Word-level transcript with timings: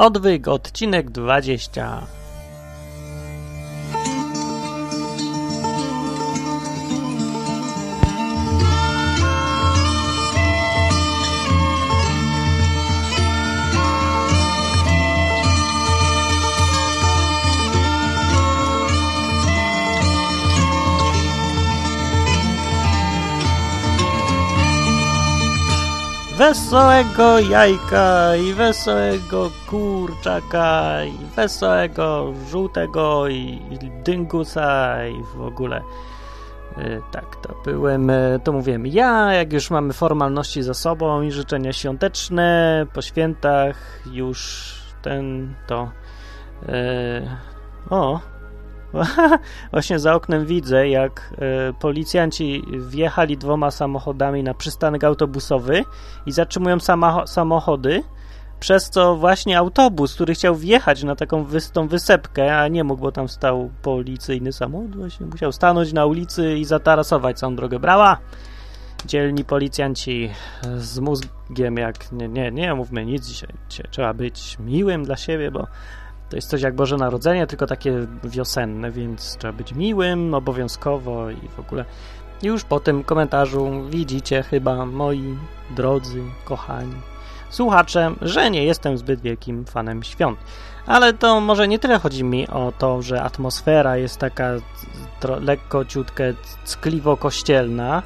Odwyk, 0.00 0.48
odcinek 0.48 1.10
20. 1.10 1.68
Wesołego 26.40 27.38
jajka 27.38 28.36
i 28.36 28.52
wesołego 28.52 29.50
kurczaka 29.66 31.04
i 31.04 31.36
wesołego 31.36 32.34
żółtego 32.50 33.28
i 33.28 33.60
dyngusa 34.04 35.06
i 35.06 35.22
w 35.36 35.40
ogóle. 35.40 35.82
E, 36.76 37.00
tak, 37.12 37.36
to 37.36 37.54
byłem, 37.64 38.10
e, 38.10 38.38
to 38.44 38.52
mówiłem 38.52 38.86
ja, 38.86 39.32
jak 39.32 39.52
już 39.52 39.70
mamy 39.70 39.92
formalności 39.92 40.62
za 40.62 40.74
sobą 40.74 41.22
i 41.22 41.32
życzenia 41.32 41.72
świąteczne 41.72 42.86
po 42.94 43.02
świętach 43.02 44.02
już 44.12 44.72
ten, 45.02 45.54
to 45.66 45.90
e, 46.68 47.36
o, 47.90 48.20
Właśnie 49.72 49.98
za 49.98 50.14
oknem 50.14 50.46
widzę, 50.46 50.88
jak 50.88 51.34
e, 51.38 51.72
policjanci 51.72 52.62
wjechali 52.78 53.36
dwoma 53.36 53.70
samochodami 53.70 54.42
na 54.42 54.54
przystanek 54.54 55.04
autobusowy 55.04 55.84
i 56.26 56.32
zatrzymują 56.32 56.76
samochody, 57.26 58.02
przez 58.60 58.90
co 58.90 59.16
właśnie 59.16 59.58
autobus, 59.58 60.14
który 60.14 60.34
chciał 60.34 60.56
wjechać 60.56 61.02
na 61.02 61.16
taką 61.16 61.44
wys 61.44 61.70
tą 61.70 61.88
wysepkę, 61.88 62.58
a 62.58 62.68
nie 62.68 62.84
mógł, 62.84 63.02
bo 63.02 63.12
tam 63.12 63.28
stał 63.28 63.70
policyjny 63.82 64.52
samochód, 64.52 64.96
właśnie 64.96 65.26
musiał 65.26 65.52
stanąć 65.52 65.92
na 65.92 66.06
ulicy 66.06 66.58
i 66.58 66.64
zatarasować 66.64 67.38
całą 67.38 67.56
drogę. 67.56 67.78
Brała! 67.78 68.18
Dzielni 69.06 69.44
policjanci 69.44 70.30
z 70.76 70.98
mózgiem, 70.98 71.76
jak 71.76 72.12
nie, 72.12 72.28
nie, 72.28 72.50
nie 72.50 72.74
mówmy 72.74 73.06
nic 73.06 73.26
dzisiaj 73.26 73.50
trzeba 73.90 74.14
być 74.14 74.56
miłym 74.58 75.04
dla 75.04 75.16
siebie, 75.16 75.50
bo 75.50 75.66
to 76.30 76.36
jest 76.36 76.50
coś 76.50 76.62
jak 76.62 76.74
Boże 76.74 76.96
Narodzenie, 76.96 77.46
tylko 77.46 77.66
takie 77.66 78.06
wiosenne, 78.24 78.90
więc 78.90 79.36
trzeba 79.36 79.52
być 79.52 79.72
miłym 79.72 80.34
obowiązkowo 80.34 81.30
i 81.30 81.48
w 81.56 81.60
ogóle. 81.60 81.84
Już 82.42 82.64
po 82.64 82.80
tym 82.80 83.04
komentarzu 83.04 83.70
widzicie 83.90 84.42
chyba, 84.42 84.86
moi 84.86 85.36
drodzy, 85.76 86.22
kochani 86.44 86.94
słuchacze, 87.50 88.14
że 88.22 88.50
nie 88.50 88.64
jestem 88.64 88.98
zbyt 88.98 89.20
wielkim 89.20 89.64
fanem 89.64 90.02
świąt. 90.02 90.38
Ale 90.86 91.12
to 91.12 91.40
może 91.40 91.68
nie 91.68 91.78
tyle 91.78 91.98
chodzi 91.98 92.24
mi 92.24 92.48
o 92.48 92.72
to, 92.78 93.02
że 93.02 93.22
atmosfera 93.22 93.96
jest 93.96 94.18
taka 94.18 94.50
lekko 95.40 95.84
ciutkę 95.84 96.24
ckliwo-kościelna, 96.64 98.02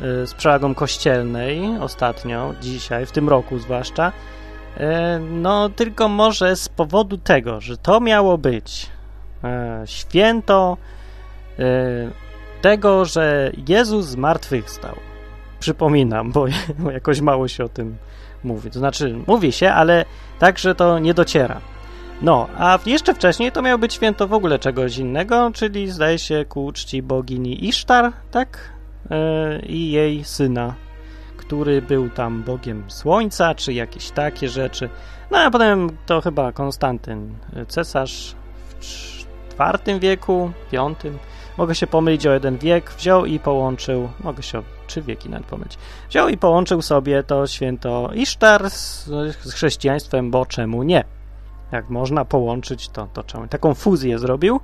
yy, 0.00 0.26
z 0.26 0.34
przewagą 0.34 0.74
kościelnej 0.74 1.78
ostatnio, 1.80 2.54
dzisiaj, 2.60 3.06
w 3.06 3.12
tym 3.12 3.28
roku 3.28 3.58
zwłaszcza, 3.58 4.12
no, 5.20 5.68
tylko 5.68 6.08
może 6.08 6.56
z 6.56 6.68
powodu 6.68 7.18
tego, 7.18 7.60
że 7.60 7.76
to 7.76 8.00
miało 8.00 8.38
być 8.38 8.90
e, 9.44 9.82
święto 9.86 10.76
e, 11.58 11.64
tego, 12.62 13.04
że 13.04 13.52
Jezus 13.68 14.06
zmartwychwstał. 14.06 14.96
Przypominam, 15.60 16.32
bo 16.32 16.46
jakoś 16.92 17.20
mało 17.20 17.48
się 17.48 17.64
o 17.64 17.68
tym 17.68 17.96
mówi. 18.44 18.70
To 18.70 18.78
znaczy, 18.78 19.14
mówi 19.26 19.52
się, 19.52 19.72
ale 19.72 20.04
tak, 20.38 20.58
że 20.58 20.74
to 20.74 20.98
nie 20.98 21.14
dociera. 21.14 21.60
No, 22.22 22.48
a 22.58 22.78
jeszcze 22.86 23.14
wcześniej 23.14 23.52
to 23.52 23.62
miało 23.62 23.78
być 23.78 23.94
święto 23.94 24.28
w 24.28 24.32
ogóle 24.32 24.58
czegoś 24.58 24.98
innego, 24.98 25.50
czyli 25.54 25.90
zdaje 25.90 26.18
się 26.18 26.44
ku 26.48 26.72
czci 26.72 27.02
bogini 27.02 27.68
Isztar, 27.68 28.12
tak? 28.30 28.72
I 29.66 29.90
jej 29.90 30.24
syna 30.24 30.74
który 31.52 31.82
był 31.82 32.10
tam 32.10 32.42
bogiem 32.42 32.84
słońca, 32.88 33.54
czy 33.54 33.72
jakieś 33.72 34.10
takie 34.10 34.48
rzeczy. 34.48 34.88
No 35.30 35.38
a 35.38 35.50
potem 35.50 35.90
to 36.06 36.20
chyba 36.20 36.52
Konstantyn, 36.52 37.34
y, 37.56 37.66
cesarz 37.66 38.34
w 39.48 39.84
IV 39.86 40.00
wieku, 40.00 40.50
V, 40.72 40.94
mogę 41.58 41.74
się 41.74 41.86
pomylić 41.86 42.26
o 42.26 42.32
jeden 42.32 42.58
wiek, 42.58 42.90
wziął 42.90 43.24
i 43.26 43.38
połączył, 43.38 44.08
mogę 44.24 44.42
się 44.42 44.58
o 44.58 44.62
trzy 44.86 45.02
wieki 45.02 45.28
nawet 45.28 45.46
pomylić, 45.46 45.78
wziął 46.10 46.28
i 46.28 46.38
połączył 46.38 46.82
sobie 46.82 47.22
to 47.22 47.46
święto 47.46 48.10
Isztar 48.14 48.70
z, 48.70 49.04
z 49.40 49.52
chrześcijaństwem, 49.52 50.30
bo 50.30 50.46
czemu 50.46 50.82
nie? 50.82 51.04
Jak 51.72 51.90
można 51.90 52.24
połączyć, 52.24 52.88
to, 52.88 53.08
to 53.12 53.22
czemu? 53.22 53.48
Taką 53.48 53.74
fuzję 53.74 54.18
zrobił, 54.18 54.60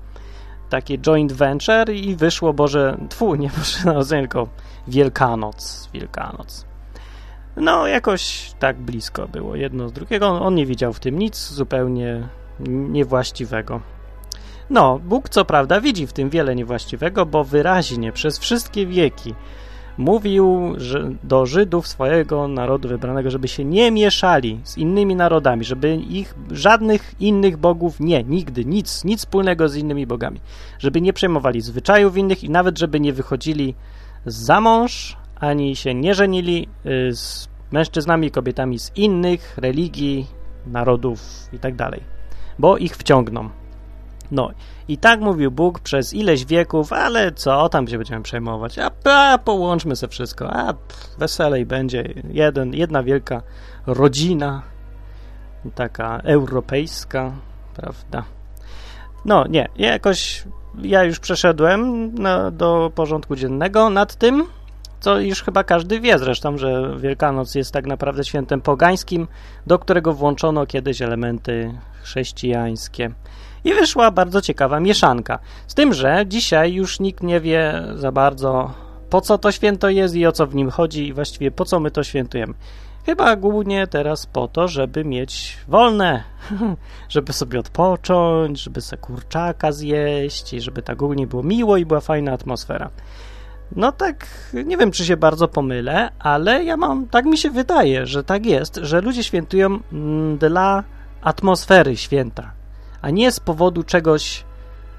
taki 0.71 0.99
joint 0.99 1.33
venture 1.33 1.91
i 1.91 2.17
wyszło 2.17 2.53
Boże, 2.53 2.99
tfu, 3.09 3.35
nie 3.35 3.49
Boże 3.59 3.79
Narodzenie, 3.85 4.23
tylko 4.23 4.49
Wielkanoc, 4.87 5.89
Wielkanoc. 5.93 6.69
No, 7.61 7.87
jakoś 7.87 8.53
tak 8.59 8.77
blisko 8.77 9.29
było 9.29 9.57
jedno 9.57 9.89
z 9.89 9.93
drugiego. 9.93 10.29
On 10.29 10.55
nie 10.55 10.67
widział 10.67 10.93
w 10.93 11.01
tym 11.01 11.19
nic 11.19 11.49
zupełnie 11.49 12.29
niewłaściwego. 12.69 13.81
No, 14.71 14.99
Bóg 14.99 15.29
co 15.29 15.45
prawda 15.45 15.81
widzi 15.81 16.07
w 16.07 16.13
tym 16.13 16.31
wiele 16.31 16.55
niewłaściwego, 16.55 17.27
bo 17.27 17.45
wyraźnie 17.45 18.13
przez 18.13 18.39
wszystkie 18.39 18.87
wieki 18.87 19.35
mówił 19.99 20.77
do 21.25 21.47
Żydów 21.47 21.89
swojego 21.89 22.49
narodu 22.49 22.89
wybranego, 22.89 23.31
żeby 23.31 23.49
się 23.49 23.65
nie 23.65 23.91
mieszali 23.91 24.61
z 24.65 24.79
innymi 24.79 25.17
narodami, 25.17 25.65
żeby 25.65 25.97
ich 25.97 26.35
żadnych 26.51 27.15
innych 27.21 27.57
bogów 27.57 28.01
nie, 28.01 28.25
nigdy, 28.25 28.65
nic, 28.65 29.05
nic 29.05 29.21
wspólnego 29.21 29.69
z 29.69 29.77
innymi 29.77 30.07
bogami, 30.07 30.41
żeby 30.79 31.01
nie 31.01 31.13
przejmowali 31.13 31.61
zwyczajów 31.61 32.17
innych 32.17 32.45
i 32.45 32.51
nawet 32.51 32.79
żeby 32.79 33.01
nie 33.01 33.13
wychodzili 33.13 33.75
za 34.27 34.61
mąż, 34.61 35.17
ani 35.41 35.77
się 35.77 35.95
nie 35.95 36.15
żenili 36.15 36.69
y, 36.87 37.15
z 37.15 37.49
mężczyznami 37.71 38.31
kobietami 38.31 38.79
z 38.79 38.93
innych 38.97 39.59
religii, 39.59 40.27
narodów 40.67 41.21
itd., 41.53 41.77
tak 41.77 42.01
bo 42.59 42.77
ich 42.77 42.97
wciągną. 42.97 43.51
No 44.31 44.51
i 44.89 44.99
tak 44.99 45.21
mówił 45.21 45.51
Bóg 45.51 45.81
przez 45.81 46.15
ileś 46.15 46.45
wieków, 46.45 46.93
ale 46.93 47.33
co 47.33 47.69
tam 47.69 47.89
się 47.89 47.97
będziemy 47.97 48.23
przejmować? 48.23 48.79
A, 48.79 48.91
a 49.05 49.39
połączmy 49.39 49.97
se 49.97 50.09
wszystko, 50.09 50.57
a 50.57 50.75
weselej 51.19 51.67
będzie. 51.67 52.05
Jeden, 52.31 52.75
jedna 52.75 53.03
wielka 53.03 53.43
rodzina, 53.87 54.63
taka 55.75 56.19
europejska, 56.19 57.33
prawda? 57.77 58.25
No 59.25 59.45
nie, 59.47 59.69
jakoś 59.77 60.45
ja 60.83 61.05
już 61.05 61.19
przeszedłem 61.19 62.15
na, 62.15 62.51
do 62.51 62.93
porządku 62.95 63.37
dziennego 63.37 63.91
nad 63.91 64.17
tym, 64.17 64.45
co 65.01 65.21
już 65.21 65.43
chyba 65.43 65.65
każdy 65.65 66.01
wie 66.01 66.19
zresztą, 66.19 66.59
że 66.59 66.95
Wielkanoc 66.99 67.55
jest 67.55 67.73
tak 67.73 67.87
naprawdę 67.87 68.25
świętem 68.25 68.61
pogańskim, 68.61 69.29
do 69.67 69.79
którego 69.79 70.13
włączono 70.13 70.67
kiedyś 70.67 71.03
elementy 71.03 71.75
chrześcijańskie. 72.03 73.11
I 73.65 73.75
wyszła 73.75 74.11
bardzo 74.11 74.41
ciekawa 74.41 74.81
mieszanka. 74.81 75.39
Z 75.67 75.75
tym, 75.75 75.95
że 75.95 76.25
dzisiaj 76.27 76.73
już 76.73 77.01
nikt 77.01 77.23
nie 77.23 77.41
wie 77.41 77.83
za 77.95 78.13
bardzo, 78.13 78.71
po 79.11 79.21
co 79.21 79.39
to 79.39 79.53
święto 79.53 79.91
jest 79.91 80.15
i 80.15 80.27
o 80.27 80.33
co 80.33 80.47
w 80.47 80.55
nim 80.55 80.71
chodzi, 80.71 81.07
i 81.07 81.13
właściwie 81.13 81.51
po 81.51 81.65
co 81.65 81.81
my 81.81 81.91
to 81.91 82.05
świętujemy. 82.05 82.55
Chyba 83.07 83.37
głównie 83.37 83.87
teraz 83.87 84.27
po 84.27 84.49
to, 84.49 84.69
żeby 84.69 85.05
mieć 85.05 85.59
wolne, 85.69 86.23
żeby 87.09 87.33
sobie 87.33 87.61
odpocząć, 87.61 88.61
żeby 88.61 88.81
sobie 88.81 89.03
kurczaka 89.03 89.73
zjeść 89.73 90.53
i 90.53 90.61
żeby 90.61 90.83
tak 90.83 91.03
ogólnie 91.03 91.27
było 91.27 91.43
miło 91.43 91.77
i 91.77 91.87
była 91.87 92.01
fajna 92.01 92.33
atmosfera. 92.33 92.91
No 93.77 93.93
tak, 93.93 94.27
nie 94.65 94.77
wiem, 94.77 94.91
czy 94.91 95.05
się 95.05 95.17
bardzo 95.17 95.49
pomylę, 95.49 96.11
ale 96.19 96.65
ja 96.65 96.77
mam, 96.77 97.07
tak 97.07 97.25
mi 97.25 97.39
się 97.39 97.51
wydaje, 97.51 98.07
że 98.07 98.25
tak 98.25 98.47
jest, 98.47 98.77
że 98.83 99.01
ludzie 99.01 99.25
świętują 99.25 99.79
mm, 99.93 100.39
dla 100.39 100.85
atmosfery 101.23 101.97
święta, 101.97 102.53
a 103.03 103.11
nie 103.11 103.33
z 103.33 103.41
powodu 103.41 103.83
czegoś 103.83 104.45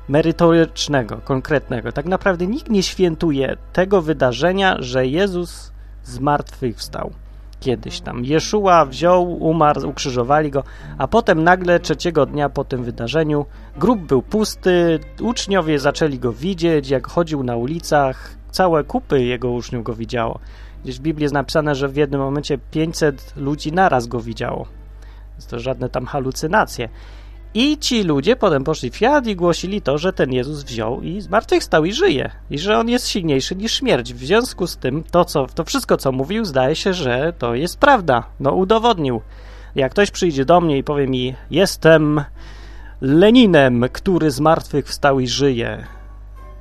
merytorycznego, 0.09 1.17
konkretnego. 1.17 1.91
Tak 1.91 2.05
naprawdę 2.05 2.47
nikt 2.47 2.69
nie 2.69 2.83
świętuje 2.83 3.57
tego 3.73 4.01
wydarzenia, 4.01 4.75
że 4.79 5.07
Jezus 5.07 5.71
zmartwychwstał 6.03 7.11
kiedyś 7.59 8.01
tam. 8.01 8.25
Jeszua 8.25 8.85
wziął, 8.85 9.31
umarł, 9.31 9.89
ukrzyżowali 9.89 10.51
go, 10.51 10.63
a 10.97 11.07
potem 11.07 11.43
nagle 11.43 11.79
trzeciego 11.79 12.25
dnia 12.25 12.49
po 12.49 12.63
tym 12.63 12.83
wydarzeniu 12.83 13.45
grób 13.77 13.99
był 13.99 14.21
pusty, 14.21 14.99
uczniowie 15.21 15.79
zaczęli 15.79 16.19
go 16.19 16.33
widzieć, 16.33 16.89
jak 16.89 17.07
chodził 17.07 17.43
na 17.43 17.55
ulicach, 17.55 18.38
całe 18.49 18.83
kupy 18.83 19.23
jego 19.23 19.51
uczniów 19.51 19.83
go 19.83 19.93
widziało. 19.93 20.39
Gdzieś 20.83 20.99
w 20.99 21.01
Biblii 21.01 21.23
jest 21.23 21.33
napisane, 21.33 21.75
że 21.75 21.87
w 21.87 21.95
jednym 21.95 22.21
momencie 22.21 22.57
500 22.71 23.33
ludzi 23.35 23.71
naraz 23.71 24.07
go 24.07 24.19
widziało. 24.19 24.65
Jest 25.35 25.49
to 25.49 25.59
żadne 25.59 25.89
tam 25.89 26.05
halucynacje. 26.05 26.89
I 27.53 27.77
ci 27.77 28.03
ludzie 28.03 28.35
potem 28.35 28.63
poszli 28.63 28.89
w 28.89 28.95
świat 28.95 29.27
i 29.27 29.35
głosili 29.35 29.81
to, 29.81 29.97
że 29.97 30.13
ten 30.13 30.33
Jezus 30.33 30.63
wziął 30.63 31.01
i 31.01 31.21
zmartwychwstał 31.21 31.85
i 31.85 31.93
żyje. 31.93 32.31
I 32.49 32.59
że 32.59 32.77
on 32.77 32.89
jest 32.89 33.07
silniejszy 33.07 33.55
niż 33.55 33.73
śmierć. 33.73 34.13
W 34.13 34.25
związku 34.25 34.67
z 34.67 34.77
tym 34.77 35.03
to, 35.11 35.25
co, 35.25 35.47
to 35.55 35.63
wszystko, 35.63 35.97
co 35.97 36.11
mówił, 36.11 36.45
zdaje 36.45 36.75
się, 36.75 36.93
że 36.93 37.33
to 37.37 37.55
jest 37.55 37.77
prawda. 37.77 38.23
No, 38.39 38.51
udowodnił. 38.51 39.21
Jak 39.75 39.91
ktoś 39.91 40.11
przyjdzie 40.11 40.45
do 40.45 40.61
mnie 40.61 40.77
i 40.77 40.83
powie 40.83 41.07
mi, 41.07 41.35
jestem 41.51 42.23
Leninem, 43.01 43.85
który 43.93 44.31
z 44.31 44.39
martwych 44.39 44.87
wstał 44.87 45.19
i 45.19 45.27
żyje. 45.27 45.98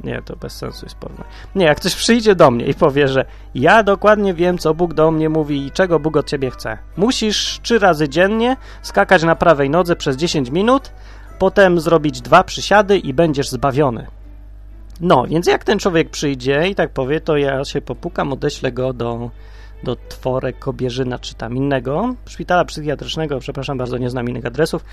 Nie, 0.04 0.22
to 0.22 0.36
bez 0.36 0.52
sensu 0.52 0.86
jest 0.86 0.96
porównanie. 0.96 1.30
Nie, 1.54 1.64
jak 1.64 1.80
ktoś 1.80 1.94
przyjdzie 1.94 2.34
do 2.34 2.50
mnie 2.50 2.66
i 2.66 2.74
powie, 2.74 3.08
że 3.08 3.24
ja 3.54 3.82
dokładnie 3.82 4.34
wiem, 4.34 4.58
co 4.58 4.74
Bóg 4.74 4.94
do 4.94 5.10
mnie 5.10 5.28
mówi 5.28 5.66
i 5.66 5.70
czego 5.70 6.00
Bóg 6.00 6.16
od 6.16 6.26
ciebie 6.26 6.50
chce. 6.50 6.78
Musisz 6.96 7.60
trzy 7.62 7.78
razy 7.78 8.08
dziennie 8.08 8.56
skakać 8.82 9.22
na 9.22 9.36
prawej 9.36 9.70
nodze 9.70 9.96
przez 9.96 10.16
10 10.16 10.50
minut, 10.50 10.92
potem 11.38 11.80
zrobić 11.80 12.20
dwa 12.20 12.44
przysiady 12.44 12.98
i 12.98 13.14
będziesz 13.14 13.48
zbawiony. 13.48 14.06
No, 15.00 15.24
więc 15.26 15.46
jak 15.46 15.64
ten 15.64 15.78
człowiek 15.78 16.10
przyjdzie 16.10 16.68
i 16.68 16.74
tak 16.74 16.90
powie, 16.90 17.20
to 17.20 17.36
ja 17.36 17.64
się 17.64 17.80
popukam, 17.80 18.32
odeślę 18.32 18.72
go 18.72 18.92
do, 18.92 19.30
do 19.82 19.96
Tworek, 19.96 20.58
Kobierzyna 20.58 21.18
czy 21.18 21.34
tam 21.34 21.56
innego 21.56 22.14
szpitala 22.26 22.64
psychiatrycznego, 22.64 23.38
przepraszam 23.40 23.78
bardzo, 23.78 23.98
nie 23.98 24.10
znam 24.10 24.28
innych 24.28 24.46
adresów 24.46 24.84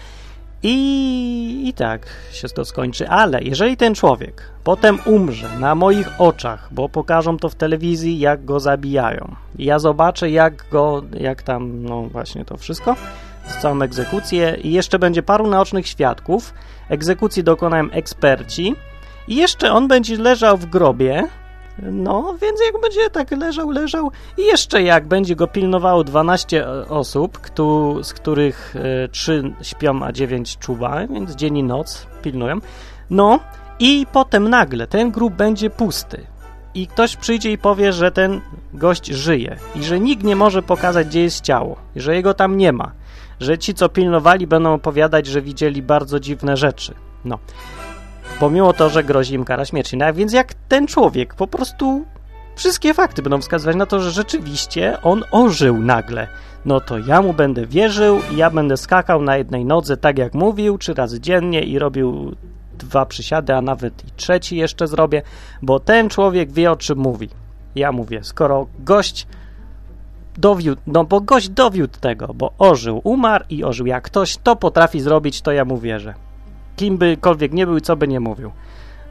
i, 0.66 1.68
I 1.68 1.74
tak 1.74 2.08
się 2.32 2.48
to 2.50 2.66
skończy, 2.66 3.10
ale 3.10 3.44
jeżeli 3.44 3.78
ten 3.78 3.96
człowiek 3.96 4.44
potem 4.64 5.00
umrze 5.06 5.50
na 5.60 5.76
moich 5.76 6.22
oczach, 6.22 6.68
bo 6.72 6.90
pokażą 6.90 7.38
to 7.38 7.50
w 7.50 7.56
telewizji, 7.56 8.20
jak 8.20 8.46
go 8.46 8.60
zabijają, 8.60 9.36
ja 9.60 9.80
zobaczę, 9.80 10.30
jak 10.30 10.66
go, 10.72 11.04
jak 11.20 11.44
tam, 11.44 11.84
no 11.84 12.02
właśnie 12.02 12.46
to 12.46 12.58
wszystko, 12.58 12.96
z 13.48 13.58
całą 13.58 13.82
egzekucję. 13.82 14.58
I 14.64 14.72
jeszcze 14.72 15.00
będzie 15.00 15.24
paru 15.24 15.48
naocznych 15.48 15.88
świadków, 15.88 16.54
egzekucji 16.90 17.44
dokonają 17.44 17.92
eksperci. 17.92 18.76
I 19.28 19.36
jeszcze 19.36 19.72
on 19.72 19.88
będzie 19.88 20.18
leżał 20.18 20.58
w 20.58 20.66
grobie, 20.66 21.28
no, 21.80 22.36
więc 22.42 22.60
jak 22.66 22.81
będzie 22.81 23.10
tak 23.10 23.31
leżał, 23.31 23.69
leżał. 23.69 24.12
I 24.38 24.42
jeszcze 24.42 24.83
jak 24.83 25.07
będzie 25.07 25.36
go 25.36 25.48
pilnowało 25.48 26.04
12 26.04 26.68
osób, 26.89 27.39
kto, 27.39 27.95
z 28.04 28.13
których 28.13 28.75
y, 29.06 29.10
3 29.10 29.54
śpią, 29.62 30.04
a 30.04 30.12
9 30.12 30.57
czuwa, 30.57 31.07
więc 31.07 31.36
dzień 31.36 31.57
i 31.57 31.63
noc 31.63 32.07
pilnują, 32.22 32.60
no 33.10 33.39
i 33.80 34.07
potem 34.12 34.50
nagle 34.50 34.88
ten 34.88 35.12
grób 35.12 35.33
będzie 35.33 35.69
pusty. 35.69 36.25
I 36.75 36.88
ktoś 36.88 37.16
przyjdzie 37.16 37.51
i 37.51 37.57
powie, 37.57 37.94
że 37.94 38.12
ten 38.12 38.42
gość 38.74 39.07
żyje 39.07 39.57
i 39.75 39.83
że 39.83 40.00
nikt 40.00 40.24
nie 40.24 40.36
może 40.36 40.62
pokazać, 40.62 41.07
gdzie 41.07 41.21
jest 41.21 41.42
ciało, 41.42 41.75
że 41.95 42.16
jego 42.16 42.33
tam 42.33 42.57
nie 42.57 42.74
ma, 42.74 42.92
że 43.39 43.57
ci, 43.57 43.74
co 43.74 43.89
pilnowali, 43.89 44.48
będą 44.48 44.74
opowiadać, 44.74 45.28
że 45.28 45.42
widzieli 45.42 45.81
bardzo 45.81 46.19
dziwne 46.19 46.57
rzeczy. 46.57 46.94
No, 47.25 47.39
pomimo 48.40 48.74
to, 48.74 48.90
że 48.90 49.04
grozi 49.04 49.34
im 49.34 49.46
kara 49.46 49.66
śmierci. 49.66 49.98
No, 49.98 50.14
więc 50.14 50.34
jak 50.34 50.54
ten 50.54 50.88
człowiek 50.88 51.36
po 51.36 51.48
prostu 51.48 52.06
wszystkie 52.56 52.94
fakty 52.94 53.22
będą 53.22 53.42
wskazywać 53.42 53.76
na 53.76 53.86
to, 53.86 54.00
że 54.00 54.12
rzeczywiście 54.12 55.02
on 55.02 55.24
ożył 55.32 55.78
nagle, 55.78 56.28
no 56.66 56.80
to 56.80 56.98
ja 56.98 57.22
mu 57.22 57.34
będę 57.34 57.66
wierzył 57.66 58.20
i 58.32 58.38
ja 58.38 58.50
będę 58.50 58.78
skakał 58.78 59.22
na 59.22 59.38
jednej 59.38 59.66
nodze, 59.66 59.98
tak 59.98 60.18
jak 60.18 60.34
mówił, 60.34 60.78
trzy 60.78 60.94
razy 60.94 61.20
dziennie 61.20 61.64
i 61.64 61.80
robił 61.80 62.36
dwa 62.78 63.06
przysiady, 63.06 63.54
a 63.54 63.62
nawet 63.62 64.06
i 64.08 64.12
trzeci 64.12 64.58
jeszcze 64.58 64.88
zrobię, 64.88 65.22
bo 65.62 65.80
ten 65.80 66.10
człowiek 66.10 66.52
wie 66.52 66.72
o 66.72 66.76
czym 66.76 67.00
mówi. 67.00 67.30
Ja 67.76 67.92
mówię, 67.92 68.24
skoro 68.24 68.68
gość 68.80 69.28
dowiódł, 70.38 70.81
no 70.88 71.04
bo 71.04 71.22
gość 71.22 71.50
dowiódł 71.50 72.00
tego, 72.00 72.34
bo 72.34 72.54
ożył, 72.58 73.02
umarł 73.04 73.46
i 73.50 73.64
ożył. 73.64 73.86
Jak 73.86 74.04
ktoś 74.04 74.38
to 74.38 74.56
potrafi 74.56 75.02
zrobić, 75.02 75.42
to 75.42 75.52
ja 75.52 75.66
mu 75.66 75.78
wierzę 75.78 76.25
kim 76.75 76.98
bykolwiek 76.98 77.54
nie 77.54 77.66
był 77.66 77.77
i 77.77 77.81
co 77.81 77.95
by 77.95 78.07
nie 78.07 78.19
mówił. 78.19 78.51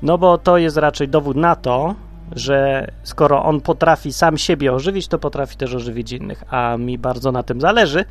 No 0.03 0.19
bo 0.19 0.39
to 0.39 0.59
jest 0.59 0.77
raczej 0.77 1.09
dowód 1.09 1.37
na 1.37 1.57
to, 1.57 1.95
że 2.33 2.89
skoro 3.03 3.45
on 3.45 3.61
potrafi 3.61 4.13
sam 4.13 4.39
siebie 4.39 4.73
ożywić, 4.73 5.09
to 5.09 5.19
potrafi 5.19 5.57
też 5.57 5.75
ożywić 5.75 6.13
innych, 6.13 6.45
a 6.51 6.77
mi 6.77 6.99
bardzo 6.99 7.33
na 7.33 7.43
tym 7.43 7.61
zależy, 7.61 8.05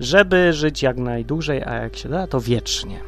żeby 0.00 0.52
żyć 0.52 0.82
jak 0.82 0.96
najdłużej, 0.96 1.62
a 1.64 1.74
jak 1.74 1.96
się 1.96 2.08
da, 2.08 2.26
to 2.26 2.40
wiecznie. 2.40 3.00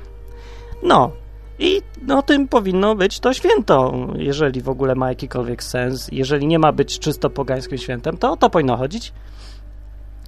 No, 0.83 1.11
i 1.59 1.83
no 2.03 2.23
tym 2.23 2.49
powinno 2.49 2.95
być 2.95 3.21
to 3.21 3.33
święto, 3.33 4.07
jeżeli 4.17 4.61
w 4.61 4.69
ogóle 4.69 4.95
ma 4.95 5.09
jakikolwiek 5.09 5.63
sens. 5.63 6.09
Jeżeli 6.13 6.47
nie 6.47 6.59
ma 6.59 6.73
być 6.73 6.99
czysto 6.99 7.31
pogańskim 7.31 7.79
świętem, 7.79 8.17
to 8.17 8.33
o 8.33 8.37
to 8.37 8.51
powinno 8.51 8.77
chodzić. 8.77 9.13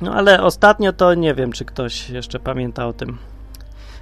No 0.00 0.14
ale 0.14 0.42
ostatnio 0.42 0.92
to 0.92 1.14
nie 1.14 1.34
wiem, 1.34 1.52
czy 1.52 1.64
ktoś 1.64 2.10
jeszcze 2.10 2.40
pamięta 2.40 2.86
o 2.86 2.92
tym. 2.92 3.18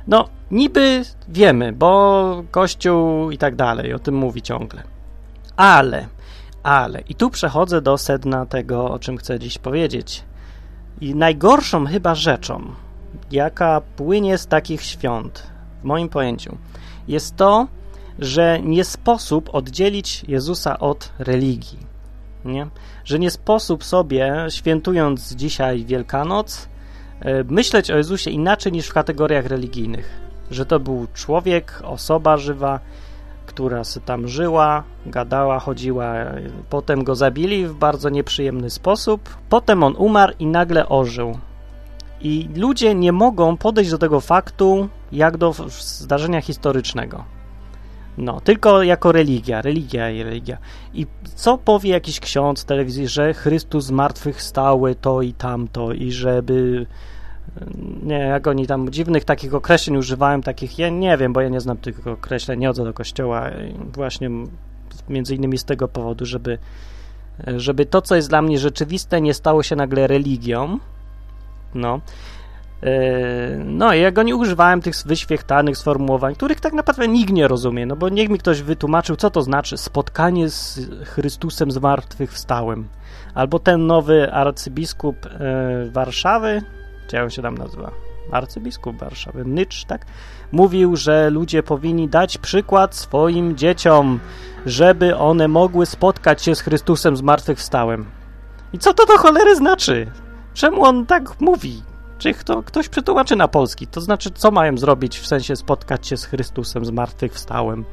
No, 0.06 0.28
niby 0.50 1.02
wiemy, 1.28 1.72
bo 1.72 2.42
Kościół 2.50 3.30
i 3.30 3.38
tak 3.38 3.56
dalej 3.56 3.94
o 3.94 3.98
tym 3.98 4.14
mówi 4.14 4.42
ciągle. 4.42 4.82
Ale, 5.56 6.08
ale, 6.62 7.00
i 7.00 7.14
tu 7.14 7.30
przechodzę 7.30 7.82
do 7.82 7.98
sedna 7.98 8.46
tego, 8.46 8.90
o 8.90 8.98
czym 8.98 9.16
chcę 9.16 9.38
dziś 9.38 9.58
powiedzieć. 9.58 10.24
I 11.00 11.14
najgorszą 11.14 11.86
chyba 11.86 12.14
rzeczą, 12.14 12.62
jaka 13.30 13.80
płynie 13.96 14.38
z 14.38 14.46
takich 14.46 14.82
świąt, 14.82 15.46
w 15.82 15.84
moim 15.84 16.08
pojęciu, 16.08 16.56
jest 17.08 17.36
to, 17.36 17.66
że 18.18 18.60
nie 18.62 18.84
sposób 18.84 19.54
oddzielić 19.54 20.24
Jezusa 20.28 20.78
od 20.78 21.12
religii. 21.18 21.78
Nie? 22.44 22.66
Że 23.04 23.18
nie 23.18 23.30
sposób 23.30 23.84
sobie, 23.84 24.46
świętując 24.48 25.34
dzisiaj 25.34 25.84
Wielkanoc, 25.84 26.68
myśleć 27.48 27.90
o 27.90 27.96
Jezusie 27.96 28.30
inaczej 28.30 28.72
niż 28.72 28.88
w 28.88 28.92
kategoriach 28.92 29.46
religijnych. 29.46 30.20
Że 30.50 30.66
to 30.66 30.80
był 30.80 31.06
człowiek, 31.14 31.80
osoba 31.84 32.36
żywa, 32.36 32.80
która 33.46 33.82
tam 34.04 34.28
żyła, 34.28 34.82
gadała, 35.06 35.58
chodziła, 35.58 36.14
potem 36.70 37.04
go 37.04 37.14
zabili 37.14 37.66
w 37.66 37.74
bardzo 37.74 38.08
nieprzyjemny 38.08 38.70
sposób, 38.70 39.36
potem 39.48 39.82
on 39.82 39.94
umarł 39.98 40.32
i 40.38 40.46
nagle 40.46 40.88
ożył. 40.88 41.38
I 42.20 42.48
ludzie 42.56 42.94
nie 42.94 43.12
mogą 43.12 43.56
podejść 43.56 43.90
do 43.90 43.98
tego 43.98 44.20
faktu 44.20 44.88
jak 45.12 45.36
do 45.36 45.54
zdarzenia 45.78 46.40
historycznego. 46.40 47.24
No, 48.18 48.40
tylko 48.40 48.82
jako 48.82 49.12
religia, 49.12 49.62
religia 49.62 50.10
i 50.10 50.22
religia. 50.22 50.58
I 50.94 51.06
co 51.34 51.58
powie 51.58 51.90
jakiś 51.90 52.20
ksiądz 52.20 52.64
telewizji, 52.64 53.08
że 53.08 53.34
Chrystus 53.34 53.84
z 53.84 53.90
martwych 53.90 54.42
stały 54.42 54.94
to 54.94 55.22
i 55.22 55.32
tamto 55.32 55.92
i 55.92 56.12
żeby 56.12 56.86
nie, 58.02 58.18
jak 58.18 58.46
oni 58.46 58.66
tam 58.66 58.90
dziwnych 58.90 59.24
takich 59.24 59.54
określeń 59.54 59.96
używałem, 59.96 60.42
takich, 60.42 60.78
ja 60.78 60.88
nie 60.88 61.16
wiem, 61.16 61.32
bo 61.32 61.40
ja 61.40 61.48
nie 61.48 61.60
znam 61.60 61.76
tych 61.76 62.06
określeń, 62.06 62.60
nie 62.60 62.66
chodzę 62.66 62.84
do 62.84 62.92
kościoła 62.92 63.50
właśnie 63.92 64.30
między 65.08 65.34
innymi 65.34 65.58
z 65.58 65.64
tego 65.64 65.88
powodu, 65.88 66.26
żeby, 66.26 66.58
żeby 67.56 67.86
to, 67.86 68.02
co 68.02 68.16
jest 68.16 68.28
dla 68.28 68.42
mnie 68.42 68.58
rzeczywiste, 68.58 69.20
nie 69.20 69.34
stało 69.34 69.62
się 69.62 69.76
nagle 69.76 70.06
religią, 70.06 70.78
no, 71.74 72.00
no 73.64 73.94
i 73.94 74.00
jak 74.00 74.18
oni 74.18 74.34
używałem 74.34 74.82
tych 74.82 74.94
wyświechtanych 75.06 75.78
sformułowań, 75.78 76.34
których 76.34 76.60
tak 76.60 76.72
naprawdę 76.72 77.08
nikt 77.08 77.32
nie 77.32 77.48
rozumie, 77.48 77.86
no 77.86 77.96
bo 77.96 78.08
niech 78.08 78.28
mi 78.28 78.38
ktoś 78.38 78.62
wytłumaczył, 78.62 79.16
co 79.16 79.30
to 79.30 79.42
znaczy 79.42 79.76
spotkanie 79.76 80.48
z 80.48 80.80
Chrystusem 81.04 81.70
zmartwychwstałym. 81.70 82.88
Albo 83.34 83.58
ten 83.58 83.86
nowy 83.86 84.32
arcybiskup 84.32 85.26
e, 85.26 85.30
Warszawy, 85.90 86.62
czy 87.08 87.16
jak 87.16 87.24
on 87.24 87.30
się 87.30 87.42
tam 87.42 87.58
nazywa? 87.58 87.90
Arcybiskup 88.32 88.96
Warszawy, 88.96 89.44
Nycz, 89.44 89.84
tak? 89.84 90.06
Mówił, 90.52 90.96
że 90.96 91.30
ludzie 91.30 91.62
powinni 91.62 92.08
dać 92.08 92.38
przykład 92.38 92.94
swoim 92.94 93.56
dzieciom, 93.56 94.20
żeby 94.66 95.16
one 95.16 95.48
mogły 95.48 95.86
spotkać 95.86 96.42
się 96.42 96.54
z 96.54 96.60
Chrystusem 96.60 97.16
zmartwychwstałym. 97.16 98.06
I 98.72 98.78
co 98.78 98.94
to 98.94 99.06
do 99.06 99.18
cholery 99.18 99.56
znaczy? 99.56 100.06
Czemu 100.54 100.84
on 100.84 101.06
tak 101.06 101.40
mówi? 101.40 101.82
Czy 102.20 102.34
kto, 102.34 102.62
ktoś 102.62 102.88
przetłumaczy 102.88 103.36
na 103.36 103.48
polski? 103.48 103.86
To 103.86 104.00
znaczy, 104.00 104.30
co 104.30 104.50
mają 104.50 104.78
zrobić 104.78 105.18
w 105.18 105.26
sensie 105.26 105.56
spotkać 105.56 106.06
się 106.06 106.16
z 106.16 106.24
Chrystusem 106.24 106.84
zmartwychwstałym? 106.84 107.84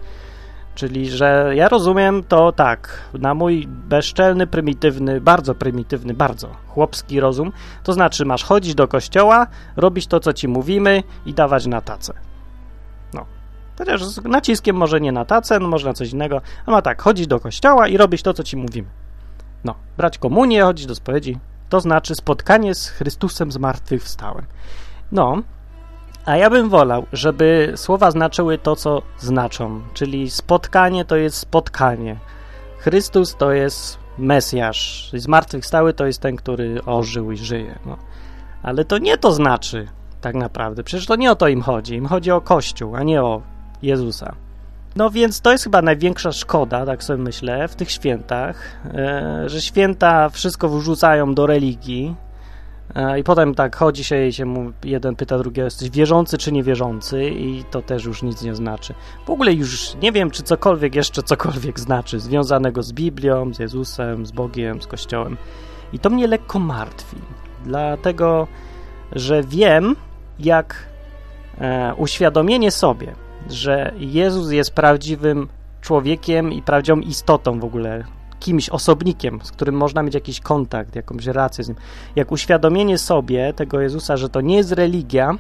Czyli, 0.76 1.10
że 1.10 1.52
ja 1.56 1.70
rozumiem 1.70 2.24
to 2.24 2.52
tak, 2.52 3.02
na 3.14 3.34
mój 3.34 3.68
bezczelny, 3.68 4.48
prymitywny, 4.48 5.22
bardzo 5.22 5.56
prymitywny, 5.56 6.14
bardzo 6.14 6.50
chłopski 6.68 7.20
rozum, 7.20 7.52
to 7.84 7.94
znaczy 7.94 8.26
masz 8.26 8.44
chodzić 8.44 8.76
do 8.76 8.88
kościoła, 8.88 9.48
robić 9.76 10.08
to, 10.08 10.20
co 10.20 10.34
ci 10.34 10.48
mówimy 10.48 11.04
i 11.26 11.34
dawać 11.34 11.66
na 11.66 11.82
tacę. 11.82 12.14
No. 13.14 13.26
Chociaż 13.78 14.04
z 14.04 14.24
naciskiem 14.24 14.76
może 14.76 15.02
nie 15.02 15.12
na 15.12 15.26
tacę, 15.26 15.60
no 15.60 15.68
może 15.68 15.88
na 15.88 15.94
coś 15.94 16.12
innego, 16.12 16.42
a 16.66 16.72
ma 16.72 16.82
tak, 16.82 17.02
chodzić 17.02 17.28
do 17.28 17.40
kościoła 17.40 17.88
i 17.88 17.98
robić 17.98 18.24
to, 18.24 18.34
co 18.34 18.44
ci 18.44 18.58
mówimy. 18.58 18.88
No, 19.64 19.76
brać 19.98 20.18
komunię, 20.18 20.64
chodzić 20.64 20.86
do 20.86 20.96
spowiedzi, 20.96 21.38
to 21.70 21.82
znaczy 21.82 22.16
spotkanie 22.16 22.76
z 22.76 22.88
Chrystusem 22.88 23.52
zmartwychwstałym. 23.52 24.46
No, 25.12 25.42
a 26.26 26.38
ja 26.38 26.50
bym 26.50 26.70
wolał, 26.70 27.06
żeby 27.14 27.74
słowa 27.76 28.12
znaczyły 28.12 28.58
to, 28.58 28.76
co 28.76 29.02
znaczą, 29.18 29.82
czyli 29.94 30.30
spotkanie 30.30 31.06
to 31.06 31.16
jest 31.16 31.38
spotkanie. 31.38 32.18
Chrystus 32.78 33.36
to 33.36 33.52
jest 33.52 33.98
Mesjasz, 34.18 35.12
zmartwychwstały 35.14 35.94
to 35.94 36.06
jest 36.06 36.22
ten, 36.22 36.36
który 36.36 36.86
ożył 36.86 37.32
i 37.32 37.38
żyje. 37.38 37.80
No. 37.86 37.98
Ale 38.64 38.86
to 38.86 38.98
nie 38.98 39.18
to 39.18 39.32
znaczy 39.32 39.88
tak 40.22 40.36
naprawdę. 40.36 40.84
Przecież 40.84 41.06
to 41.06 41.16
nie 41.16 41.32
o 41.32 41.36
to 41.36 41.48
im 41.48 41.62
chodzi. 41.62 41.96
Im 41.96 42.06
chodzi 42.06 42.32
o 42.32 42.42
Kościół, 42.42 42.96
a 42.96 43.04
nie 43.04 43.24
o 43.24 43.42
Jezusa. 43.82 44.36
No 44.98 45.10
więc 45.10 45.42
to 45.42 45.52
jest 45.52 45.64
chyba 45.64 45.82
największa 45.82 46.32
szkoda, 46.32 46.86
tak 46.86 47.04
sobie 47.04 47.24
myślę, 47.24 47.68
w 47.68 47.76
tych 47.76 47.92
świętach, 47.92 48.80
e, 48.86 49.44
że 49.50 49.62
święta 49.62 50.30
wszystko 50.30 50.70
wrzucają 50.70 51.34
do 51.34 51.46
religii, 51.46 52.16
I 53.18 53.24
potem 53.24 53.56
tak 53.56 53.76
chodzi 53.76 54.04
się 54.04 54.28
i 54.28 54.34
się 54.34 54.46
mu 54.46 54.72
jeden 54.84 55.16
pyta 55.16 55.38
drugiego, 55.38 55.66
jesteś 55.66 55.90
wierzący 55.90 56.38
czy 56.38 56.52
niewierzący 56.52 57.30
i 57.30 57.64
to 57.72 57.82
też 57.82 58.06
już 58.06 58.24
nic 58.24 58.42
nie 58.42 58.56
znaczy. 58.56 58.94
W 59.26 59.30
ogóle 59.30 59.54
już 59.54 59.96
nie 60.02 60.12
wiem, 60.12 60.32
czy 60.32 60.44
cokolwiek 60.44 60.96
jeszcze 60.96 61.24
cokolwiek 61.24 61.80
znaczy, 61.80 62.20
związanego 62.20 62.84
z 62.84 62.94
Biblią, 62.94 63.54
z 63.54 63.60
Jezusem, 63.60 64.26
z 64.26 64.32
Bogiem, 64.32 64.82
z 64.82 64.88
Kościołem. 64.88 65.38
I 65.94 66.00
to 66.00 66.10
mnie 66.10 66.28
lekko 66.28 66.60
martwi, 66.60 67.18
dlatego, 67.66 68.48
że 69.12 69.44
wiem, 69.44 69.96
jak 70.40 70.76
e, 71.58 71.94
uświadomienie 71.98 72.72
sobie, 72.72 73.27
że 73.50 73.94
Jezus 73.98 74.52
jest 74.52 74.72
prawdziwym 74.72 75.48
człowiekiem 75.82 76.54
i 76.54 76.62
prawdziwą 76.62 77.00
istotą 77.00 77.60
w 77.60 77.64
ogóle, 77.64 78.04
kimś, 78.40 78.70
osobnikiem, 78.70 79.40
z 79.44 79.52
którym 79.52 79.76
można 79.76 80.04
mieć 80.04 80.14
jakiś 80.14 80.40
kontakt, 80.40 80.96
jakąś 80.96 81.26
relację 81.26 81.64
z 81.64 81.68
nim. 81.68 81.78
Jak 82.16 82.32
uświadomienie 82.32 82.98
sobie 82.98 83.54
tego 83.54 83.82
Jezusa, 83.82 84.18
że 84.18 84.30
to 84.30 84.42
nie 84.42 84.58
jest 84.58 84.72
religia, 84.72 85.38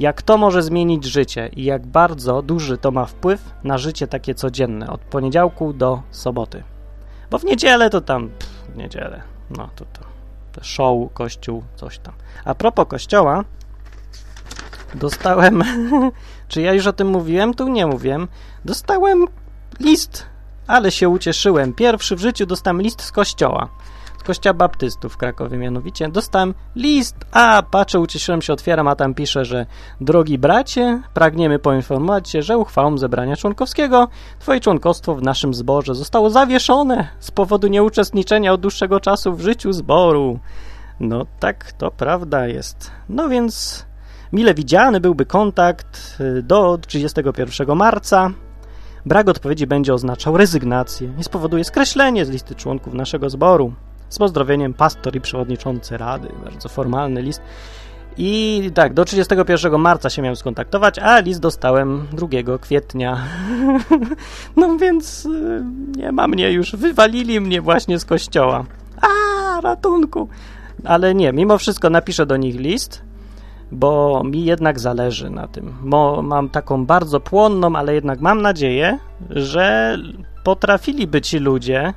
jak 0.00 0.22
to 0.22 0.38
może 0.38 0.62
zmienić 0.62 1.04
życie 1.04 1.50
i 1.56 1.64
jak 1.64 1.86
bardzo 1.86 2.42
duży 2.42 2.78
to 2.78 2.90
ma 2.90 3.04
wpływ 3.04 3.54
na 3.64 3.78
życie 3.78 4.06
takie 4.06 4.34
codzienne, 4.34 4.90
od 4.90 5.00
poniedziałku 5.00 5.72
do 5.72 6.02
soboty. 6.10 6.62
Bo 7.30 7.38
w 7.38 7.44
niedzielę 7.44 7.90
to 7.90 8.00
tam, 8.00 8.28
pff, 8.28 8.52
w 8.74 8.76
niedzielę, 8.76 9.22
no 9.50 9.68
to 9.76 9.84
to, 9.84 10.00
to 10.52 10.64
show, 10.64 11.12
kościół, 11.12 11.62
coś 11.76 11.98
tam. 11.98 12.14
A 12.44 12.54
propos 12.54 12.86
kościoła, 12.88 13.44
dostałem, 14.94 15.62
czy 16.48 16.62
ja 16.62 16.72
już 16.72 16.86
o 16.86 16.92
tym 16.92 17.08
mówiłem? 17.08 17.54
Tu 17.54 17.68
nie 17.68 17.86
mówiłem. 17.86 18.28
Dostałem 18.64 19.26
list 19.80 20.26
ale 20.66 20.90
się 20.90 21.08
ucieszyłem. 21.08 21.72
Pierwszy 21.72 22.16
w 22.16 22.20
życiu 22.20 22.46
dostałem 22.46 22.82
list 22.82 23.02
z 23.02 23.12
kościoła. 23.12 23.68
Z 24.18 24.22
kościoła 24.22 24.54
baptystów 24.54 25.12
w 25.12 25.16
Krakowie 25.16 25.58
mianowicie. 25.58 26.08
Dostałem 26.08 26.54
list, 26.76 27.16
a 27.32 27.62
patrzę, 27.70 28.00
ucieszyłem 28.00 28.42
się, 28.42 28.52
otwieram, 28.52 28.88
a 28.88 28.96
tam 28.96 29.14
pisze, 29.14 29.44
że 29.44 29.66
drogi 30.00 30.38
bracie, 30.38 31.02
pragniemy 31.14 31.58
poinformować 31.58 32.30
Cię, 32.30 32.42
że 32.42 32.58
uchwałą 32.58 32.98
zebrania 32.98 33.36
członkowskiego 33.36 34.08
Twoje 34.38 34.60
członkostwo 34.60 35.14
w 35.14 35.22
naszym 35.22 35.54
zborze 35.54 35.94
zostało 35.94 36.30
zawieszone 36.30 37.08
z 37.20 37.30
powodu 37.30 37.66
nieuczestniczenia 37.66 38.52
od 38.52 38.60
dłuższego 38.60 39.00
czasu 39.00 39.32
w 39.32 39.40
życiu 39.40 39.72
zboru. 39.72 40.38
No 41.00 41.26
tak, 41.40 41.72
to 41.72 41.90
prawda 41.90 42.46
jest. 42.46 42.90
No 43.08 43.28
więc 43.28 43.86
mile 44.32 44.54
widziany 44.54 45.00
byłby 45.00 45.26
kontakt 45.26 46.16
y, 46.20 46.42
do 46.42 46.78
31 46.78 47.76
marca 47.76 48.30
Brak 49.06 49.28
odpowiedzi 49.28 49.66
będzie 49.66 49.94
oznaczał 49.94 50.36
rezygnację 50.36 51.12
i 51.18 51.24
spowoduje 51.24 51.64
skreślenie 51.64 52.24
z 52.24 52.30
listy 52.30 52.54
członków 52.54 52.94
naszego 52.94 53.30
zboru. 53.30 53.72
Z 54.08 54.18
pozdrowieniem 54.18 54.74
pastor 54.74 55.16
i 55.16 55.20
przewodniczący 55.20 55.96
rady. 55.96 56.28
Bardzo 56.44 56.68
formalny 56.68 57.22
list. 57.22 57.42
I 58.18 58.70
tak, 58.74 58.94
do 58.94 59.04
31 59.04 59.80
marca 59.80 60.10
się 60.10 60.22
miałem 60.22 60.36
skontaktować, 60.36 60.98
a 60.98 61.20
list 61.20 61.40
dostałem 61.40 62.06
2 62.12 62.28
kwietnia. 62.58 63.18
no 64.56 64.76
więc 64.76 65.26
y, 65.26 65.64
nie 65.96 66.12
ma 66.12 66.28
mnie 66.28 66.52
już. 66.52 66.76
Wywalili 66.76 67.40
mnie 67.40 67.60
właśnie 67.60 67.98
z 67.98 68.04
kościoła. 68.04 68.64
A, 69.00 69.60
ratunku! 69.60 70.28
Ale 70.84 71.14
nie, 71.14 71.32
mimo 71.32 71.58
wszystko 71.58 71.90
napiszę 71.90 72.26
do 72.26 72.36
nich 72.36 72.60
list 72.60 73.05
bo 73.72 74.22
mi 74.24 74.44
jednak 74.44 74.80
zależy 74.80 75.30
na 75.30 75.48
tym. 75.48 75.74
Bo 75.82 76.22
mam 76.22 76.48
taką 76.48 76.86
bardzo 76.86 77.20
płonną, 77.20 77.76
ale 77.76 77.94
jednak 77.94 78.20
mam 78.20 78.42
nadzieję, 78.42 78.98
że 79.30 79.98
potrafiliby 80.44 81.20
ci 81.20 81.38
ludzie 81.38 81.94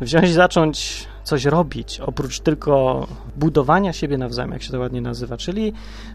wziąć, 0.00 0.32
zacząć 0.32 1.06
coś 1.24 1.44
robić, 1.44 2.00
oprócz 2.00 2.40
tylko 2.40 3.06
budowania 3.36 3.92
siebie 3.92 4.18
nawzajem, 4.18 4.52
jak 4.52 4.62
się 4.62 4.72
to 4.72 4.78
ładnie 4.78 5.00
nazywa, 5.00 5.36
czyli 5.36 5.72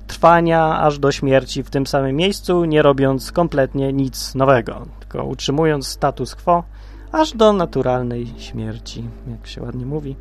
trwania 0.07 0.79
aż 0.79 0.99
do 0.99 1.11
śmierci 1.11 1.63
w 1.63 1.69
tym 1.69 1.87
samym 1.87 2.15
miejscu, 2.15 2.65
nie 2.65 2.81
robiąc 2.81 3.31
kompletnie 3.31 3.93
nic 3.93 4.35
nowego, 4.35 4.85
tylko 4.99 5.23
utrzymując 5.23 5.87
status 5.87 6.35
quo 6.35 6.63
aż 7.11 7.31
do 7.31 7.53
naturalnej 7.53 8.33
śmierci, 8.37 9.03
jak 9.27 9.47
się 9.47 9.61
ładnie 9.61 9.85
mówi, 9.85 10.15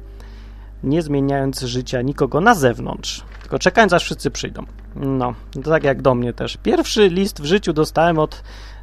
nie 0.84 1.02
zmieniając 1.02 1.60
życia 1.60 2.02
nikogo 2.02 2.40
na 2.40 2.54
zewnątrz 2.54 3.24
tylko 3.52 3.62
czekając 3.62 3.92
aż 3.92 4.04
wszyscy 4.04 4.30
przyjdą. 4.30 4.62
No, 4.96 5.34
to 5.64 5.70
tak 5.70 5.84
jak 5.84 6.02
do 6.02 6.14
mnie 6.14 6.32
też. 6.32 6.56
Pierwszy 6.56 7.08
list 7.08 7.40
w 7.40 7.44
życiu 7.44 7.72
dostałem 7.72 8.18
od 8.18 8.42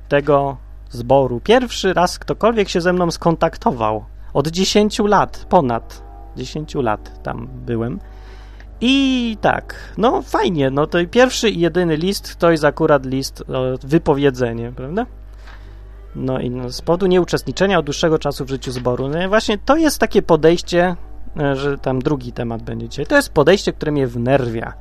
tego 0.09 0.57
zboru. 0.89 1.39
Pierwszy 1.43 1.93
raz 1.93 2.19
ktokolwiek 2.19 2.69
się 2.69 2.81
ze 2.81 2.93
mną 2.93 3.11
skontaktował. 3.11 4.05
Od 4.33 4.47
10 4.47 4.99
lat, 4.99 5.45
ponad 5.49 6.03
10 6.37 6.75
lat 6.75 7.23
tam 7.23 7.47
byłem. 7.65 7.99
I 8.81 9.37
tak, 9.41 9.75
no 9.97 10.21
fajnie, 10.21 10.69
no 10.69 10.87
to 10.87 10.97
pierwszy 11.11 11.49
i 11.49 11.59
jedyny 11.59 11.97
list 11.97 12.35
to 12.35 12.51
jest 12.51 12.65
akurat 12.65 13.05
list 13.05 13.41
o 13.41 13.77
wypowiedzenie, 13.83 14.71
prawda? 14.75 15.05
No 16.15 16.39
i 16.39 16.51
z 16.69 16.81
powodu 16.81 17.05
nieuczestniczenia 17.05 17.79
od 17.79 17.85
dłuższego 17.85 18.19
czasu 18.19 18.45
w 18.45 18.49
życiu 18.49 18.71
zboru. 18.71 19.07
No 19.07 19.29
właśnie 19.29 19.57
to 19.57 19.77
jest 19.77 19.99
takie 19.99 20.21
podejście 20.21 20.95
E, 21.08 21.08
że 21.53 21.77
tam 21.77 21.99
drugi 21.99 22.31
temat 22.31 22.61
będzie 22.61 22.89
dzisiaj. 22.89 23.05
To 23.05 23.15
jest 23.15 23.33
podejście, 23.33 23.73
które 23.73 23.91
mnie 23.91 24.07
wnerwia, 24.07 24.73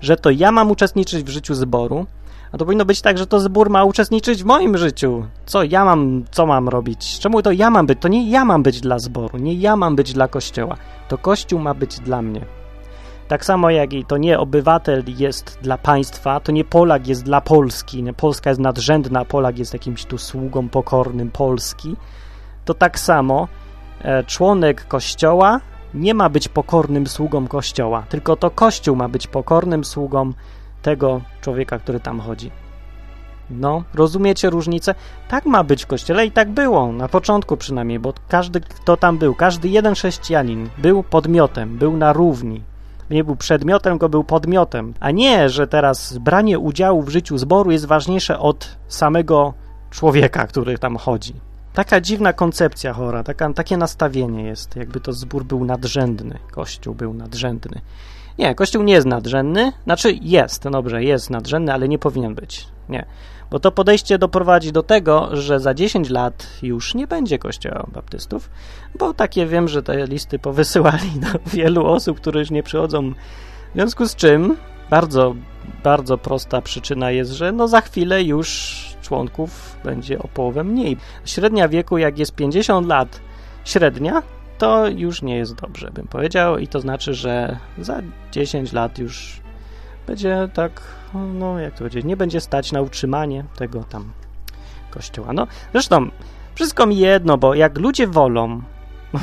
że 0.00 0.16
to 0.16 0.30
ja 0.30 0.52
mam 0.52 0.70
uczestniczyć 0.70 1.24
w 1.24 1.28
życiu 1.28 1.54
zboru, 1.54 2.06
a 2.52 2.58
to 2.58 2.64
powinno 2.64 2.84
być 2.84 3.02
tak, 3.02 3.18
że 3.18 3.26
to 3.26 3.40
zbór 3.40 3.70
ma 3.70 3.84
uczestniczyć 3.84 4.42
w 4.42 4.46
moim 4.46 4.78
życiu. 4.78 5.26
Co 5.46 5.62
ja 5.62 5.84
mam, 5.84 6.24
co 6.30 6.46
mam 6.46 6.68
robić? 6.68 7.18
Czemu 7.18 7.42
to 7.42 7.52
ja 7.52 7.70
mam 7.70 7.86
być? 7.86 7.98
To 8.00 8.08
nie 8.08 8.30
ja 8.30 8.44
mam 8.44 8.62
być 8.62 8.80
dla 8.80 8.98
zboru, 8.98 9.38
nie 9.38 9.54
ja 9.54 9.76
mam 9.76 9.96
być 9.96 10.12
dla 10.12 10.28
kościoła. 10.28 10.76
To 11.08 11.18
kościół 11.18 11.60
ma 11.60 11.74
być 11.74 12.00
dla 12.00 12.22
mnie. 12.22 12.46
Tak 13.28 13.44
samo 13.44 13.70
jak 13.70 13.92
i 13.92 14.04
to 14.04 14.16
nie 14.16 14.38
obywatel 14.38 15.04
jest 15.06 15.58
dla 15.62 15.78
państwa, 15.78 16.40
to 16.40 16.52
nie 16.52 16.64
Polak 16.64 17.06
jest 17.06 17.22
dla 17.22 17.40
Polski. 17.40 18.04
Polska 18.16 18.50
jest 18.50 18.60
nadrzędna, 18.60 19.24
Polak 19.24 19.58
jest 19.58 19.72
jakimś 19.72 20.04
tu 20.04 20.18
sługą 20.18 20.68
pokornym 20.68 21.30
Polski. 21.30 21.96
To 22.64 22.74
tak 22.74 22.98
samo 22.98 23.48
e, 24.02 24.24
członek 24.24 24.88
kościoła 24.88 25.60
nie 25.94 26.14
ma 26.14 26.28
być 26.28 26.48
pokornym 26.48 27.06
sługą 27.06 27.48
Kościoła, 27.48 28.04
tylko 28.08 28.36
to 28.36 28.50
Kościół 28.50 28.96
ma 28.96 29.08
być 29.08 29.26
pokornym 29.26 29.84
sługą 29.84 30.32
tego 30.82 31.20
człowieka, 31.40 31.78
który 31.78 32.00
tam 32.00 32.20
chodzi. 32.20 32.50
No, 33.50 33.82
rozumiecie 33.94 34.50
różnicę? 34.50 34.94
Tak 35.28 35.46
ma 35.46 35.64
być 35.64 35.84
w 35.84 35.86
Kościele 35.86 36.26
i 36.26 36.30
tak 36.30 36.50
było, 36.50 36.92
na 36.92 37.08
początku 37.08 37.56
przynajmniej, 37.56 37.98
bo 37.98 38.12
każdy, 38.28 38.60
kto 38.60 38.96
tam 38.96 39.18
był, 39.18 39.34
każdy 39.34 39.68
jeden 39.68 39.94
chrześcijanin 39.94 40.68
był 40.78 41.02
podmiotem, 41.02 41.78
był 41.78 41.96
na 41.96 42.12
równi. 42.12 42.62
Nie 43.10 43.24
był 43.24 43.36
przedmiotem, 43.36 43.92
tylko 43.92 44.08
był 44.08 44.24
podmiotem. 44.24 44.94
A 45.00 45.10
nie, 45.10 45.48
że 45.48 45.66
teraz 45.66 46.18
branie 46.18 46.58
udziału 46.58 47.02
w 47.02 47.08
życiu 47.08 47.38
zboru 47.38 47.70
jest 47.70 47.86
ważniejsze 47.86 48.38
od 48.38 48.76
samego 48.88 49.54
człowieka, 49.90 50.46
który 50.46 50.78
tam 50.78 50.96
chodzi. 50.96 51.34
Taka 51.74 52.00
dziwna 52.00 52.32
koncepcja 52.32 52.92
chora, 52.92 53.22
taka, 53.22 53.52
takie 53.52 53.76
nastawienie 53.76 54.44
jest, 54.44 54.76
jakby 54.76 55.00
to 55.00 55.12
zbór 55.12 55.44
był 55.44 55.64
nadrzędny, 55.64 56.38
Kościół 56.50 56.94
był 56.94 57.14
nadrzędny. 57.14 57.80
Nie, 58.38 58.54
Kościół 58.54 58.82
nie 58.82 58.92
jest 58.92 59.06
nadrzędny, 59.06 59.72
znaczy 59.84 60.18
jest, 60.22 60.68
dobrze, 60.68 61.04
jest 61.04 61.30
nadrzędny, 61.30 61.72
ale 61.72 61.88
nie 61.88 61.98
powinien 61.98 62.34
być. 62.34 62.68
Nie, 62.88 63.06
bo 63.50 63.60
to 63.60 63.70
podejście 63.72 64.18
doprowadzi 64.18 64.72
do 64.72 64.82
tego, 64.82 65.36
że 65.36 65.60
za 65.60 65.74
10 65.74 66.10
lat 66.10 66.46
już 66.62 66.94
nie 66.94 67.06
będzie 67.06 67.38
Kościoła 67.38 67.86
Baptystów, 67.92 68.50
bo 68.98 69.14
takie 69.14 69.46
wiem, 69.46 69.68
że 69.68 69.82
te 69.82 70.06
listy 70.06 70.38
powysyłali 70.38 71.10
do 71.32 71.38
wielu 71.46 71.86
osób, 71.86 72.20
które 72.20 72.40
już 72.40 72.50
nie 72.50 72.62
przychodzą. 72.62 73.10
W 73.10 73.74
związku 73.74 74.06
z 74.06 74.16
czym 74.16 74.56
bardzo, 74.90 75.34
bardzo 75.84 76.18
prosta 76.18 76.62
przyczyna 76.62 77.10
jest, 77.10 77.30
że 77.30 77.52
no 77.52 77.68
za 77.68 77.80
chwilę 77.80 78.22
już 78.22 78.93
członków 79.04 79.76
będzie 79.84 80.18
o 80.18 80.28
połowę 80.28 80.64
mniej. 80.64 80.96
Średnia 81.24 81.68
wieku, 81.68 81.98
jak 81.98 82.18
jest 82.18 82.34
50 82.34 82.86
lat 82.86 83.20
średnia, 83.64 84.22
to 84.58 84.88
już 84.88 85.22
nie 85.22 85.36
jest 85.36 85.54
dobrze, 85.54 85.90
bym 85.90 86.06
powiedział, 86.06 86.58
i 86.58 86.68
to 86.68 86.80
znaczy, 86.80 87.14
że 87.14 87.58
za 87.78 88.02
10 88.32 88.72
lat 88.72 88.98
już 88.98 89.40
będzie 90.06 90.48
tak, 90.54 90.82
no 91.14 91.58
jak 91.58 91.72
to 91.72 91.78
powiedzieć, 91.78 92.04
nie 92.04 92.16
będzie 92.16 92.40
stać 92.40 92.72
na 92.72 92.80
utrzymanie 92.80 93.44
tego 93.56 93.84
tam 93.84 94.12
kościoła. 94.90 95.32
No, 95.32 95.46
zresztą 95.72 96.10
wszystko 96.54 96.86
mi 96.86 96.98
jedno, 96.98 97.38
bo 97.38 97.54
jak 97.54 97.78
ludzie 97.78 98.06
wolą 98.06 98.62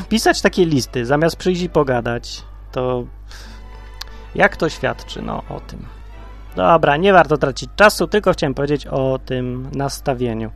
pisać 0.10 0.42
takie 0.42 0.66
listy, 0.66 1.06
zamiast 1.06 1.36
przyjść 1.36 1.62
i 1.62 1.70
pogadać, 1.70 2.44
to 2.72 3.06
jak 4.36 4.58
to 4.58 4.70
świadczy 4.70 5.22
no, 5.22 5.44
o 5.50 5.60
tym? 5.60 5.86
Dobra, 6.55 6.98
nie 6.98 7.13
warto 7.13 7.38
tracić 7.38 7.70
czasu, 7.75 8.08
tylko 8.08 8.34
chciałem 8.34 8.53
powiedzieć 8.53 8.88
o 8.88 9.20
tym 9.25 9.70
nastawieniu. 9.74 10.51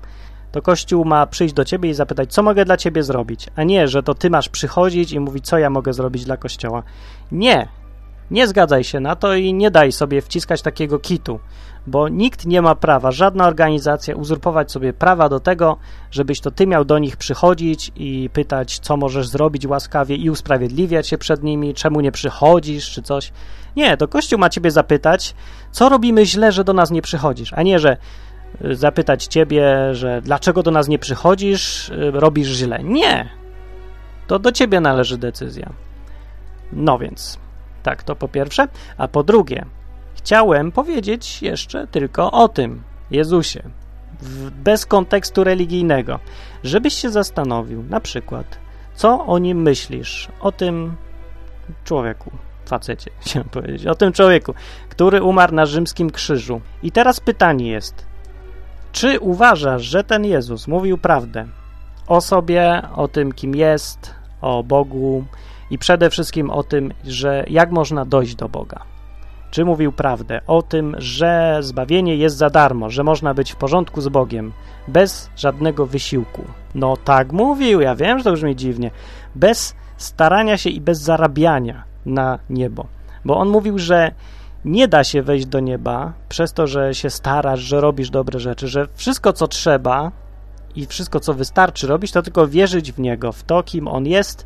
To 0.51 0.61
Kościół 0.61 1.05
ma 1.05 1.27
przyjść 1.27 1.53
do 1.53 1.65
ciebie 1.65 1.89
i 1.89 1.93
zapytać, 1.93 2.33
co 2.33 2.43
mogę 2.43 2.65
dla 2.65 2.77
ciebie 2.77 3.03
zrobić, 3.03 3.47
a 3.55 3.63
nie, 3.63 3.87
że 3.87 4.03
to 4.03 4.15
ty 4.15 4.29
masz 4.29 4.49
przychodzić 4.49 5.11
i 5.11 5.19
mówić, 5.19 5.45
co 5.45 5.57
ja 5.57 5.69
mogę 5.69 5.93
zrobić 5.93 6.25
dla 6.25 6.37
Kościoła. 6.37 6.83
Nie. 7.31 7.67
Nie 8.31 8.47
zgadzaj 8.47 8.83
się 8.83 8.99
na 8.99 9.15
to 9.15 9.35
i 9.35 9.53
nie 9.53 9.71
daj 9.71 9.91
sobie 9.91 10.21
wciskać 10.21 10.61
takiego 10.61 10.99
kitu, 10.99 11.39
bo 11.87 12.09
nikt 12.09 12.45
nie 12.45 12.61
ma 12.61 12.75
prawa, 12.75 13.11
żadna 13.11 13.47
organizacja 13.47 14.15
uzurpować 14.15 14.71
sobie 14.71 14.93
prawa 14.93 15.29
do 15.29 15.39
tego, 15.39 15.77
żebyś 16.11 16.41
to 16.41 16.51
ty 16.51 16.67
miał 16.67 16.85
do 16.85 16.99
nich 16.99 17.17
przychodzić 17.17 17.91
i 17.95 18.29
pytać, 18.33 18.79
co 18.79 18.97
możesz 18.97 19.27
zrobić 19.27 19.67
łaskawie 19.67 20.15
i 20.15 20.29
usprawiedliwiać 20.29 21.07
się 21.07 21.17
przed 21.17 21.43
nimi, 21.43 21.73
czemu 21.73 22.01
nie 22.01 22.11
przychodzisz 22.11 22.91
czy 22.91 23.01
coś. 23.01 23.31
Nie, 23.75 23.97
to 23.97 24.07
Kościół 24.07 24.39
ma 24.39 24.49
ciebie 24.49 24.71
zapytać, 24.71 25.35
co 25.71 25.89
robimy 25.89 26.25
źle, 26.25 26.51
że 26.51 26.63
do 26.63 26.73
nas 26.73 26.91
nie 26.91 27.01
przychodzisz, 27.01 27.53
a 27.53 27.63
nie, 27.63 27.79
że 27.79 27.97
y, 28.65 28.75
zapytać 28.75 29.25
ciebie, 29.25 29.95
że 29.95 30.21
dlaczego 30.21 30.63
do 30.63 30.71
nas 30.71 30.87
nie 30.87 30.99
przychodzisz, 30.99 31.89
y, 31.89 32.11
robisz 32.11 32.47
źle. 32.47 32.83
Nie. 32.83 33.29
To 34.27 34.39
do 34.39 34.51
ciebie 34.51 34.79
należy 34.79 35.17
decyzja. 35.17 35.73
No 36.73 36.97
więc, 36.97 37.39
tak, 37.85 38.03
to 38.03 38.15
po 38.15 38.27
pierwsze. 38.27 38.67
A 38.97 39.07
po 39.07 39.23
drugie, 39.23 39.65
chciałem 40.15 40.71
powiedzieć 40.71 41.41
jeszcze 41.41 41.87
tylko 41.87 42.31
o 42.31 42.47
tym 42.47 42.83
Jezusie, 43.11 43.63
bez 44.63 44.85
kontekstu 44.85 45.43
religijnego, 45.43 46.19
żebyś 46.63 46.93
się 46.93 47.09
zastanowił, 47.09 47.83
na 47.83 47.99
przykład, 47.99 48.59
co 48.95 49.25
o 49.25 49.39
nim 49.39 49.61
myślisz, 49.61 50.27
o 50.39 50.51
tym 50.51 50.95
człowieku, 51.83 52.31
facecie, 52.65 53.11
chciałem 53.21 53.49
powiedzieć, 53.49 53.87
o 53.87 53.95
tym 53.95 54.13
człowieku, 54.13 54.53
który 54.89 55.23
umarł 55.23 55.53
na 55.53 55.65
rzymskim 55.65 56.09
krzyżu. 56.09 56.61
I 56.83 56.91
teraz 56.91 57.19
pytanie 57.19 57.67
jest, 57.67 58.05
czy 58.91 59.19
uważasz, 59.19 59.83
że 59.83 60.03
ten 60.03 60.25
Jezus 60.25 60.67
mówił 60.67 60.97
prawdę 60.97 61.47
o 62.07 62.21
sobie, 62.21 62.81
o 62.95 63.07
tym, 63.07 63.31
kim 63.31 63.55
jest, 63.55 64.13
o 64.41 64.63
Bogu 64.63 65.25
i 65.71 65.77
przede 65.77 66.09
wszystkim 66.09 66.49
o 66.49 66.63
tym, 66.63 66.93
że 67.03 67.45
jak 67.49 67.71
można 67.71 68.05
dojść 68.05 68.35
do 68.35 68.49
Boga? 68.49 68.81
Czy 69.51 69.65
mówił 69.65 69.91
prawdę 69.91 70.41
o 70.47 70.61
tym, 70.61 70.95
że 70.97 71.57
zbawienie 71.61 72.15
jest 72.15 72.37
za 72.37 72.49
darmo, 72.49 72.89
że 72.89 73.03
można 73.03 73.33
być 73.33 73.51
w 73.51 73.55
porządku 73.55 74.01
z 74.01 74.07
Bogiem 74.07 74.53
bez 74.87 75.29
żadnego 75.35 75.85
wysiłku? 75.85 76.43
No 76.75 76.97
tak 76.97 77.31
mówił, 77.31 77.81
ja 77.81 77.95
wiem, 77.95 78.17
że 78.17 78.23
to 78.23 78.33
brzmi 78.33 78.55
dziwnie. 78.55 78.91
Bez 79.35 79.75
starania 79.97 80.57
się 80.57 80.69
i 80.69 80.81
bez 80.81 80.99
zarabiania 80.99 81.83
na 82.05 82.39
niebo. 82.49 82.85
Bo 83.25 83.37
on 83.37 83.49
mówił, 83.49 83.79
że 83.79 84.11
nie 84.65 84.87
da 84.87 85.03
się 85.03 85.21
wejść 85.21 85.45
do 85.45 85.59
nieba 85.59 86.13
przez 86.29 86.53
to, 86.53 86.67
że 86.67 86.95
się 86.95 87.09
starasz, 87.09 87.59
że 87.59 87.81
robisz 87.81 88.09
dobre 88.09 88.39
rzeczy, 88.39 88.67
że 88.67 88.87
wszystko, 88.93 89.33
co 89.33 89.47
trzeba 89.47 90.11
i 90.75 90.85
wszystko, 90.85 91.19
co 91.19 91.33
wystarczy 91.33 91.87
robić, 91.87 92.11
to 92.11 92.21
tylko 92.21 92.47
wierzyć 92.47 92.91
w 92.91 92.99
Niego, 92.99 93.31
w 93.31 93.43
to, 93.43 93.63
kim 93.63 93.87
On 93.87 94.05
jest 94.05 94.45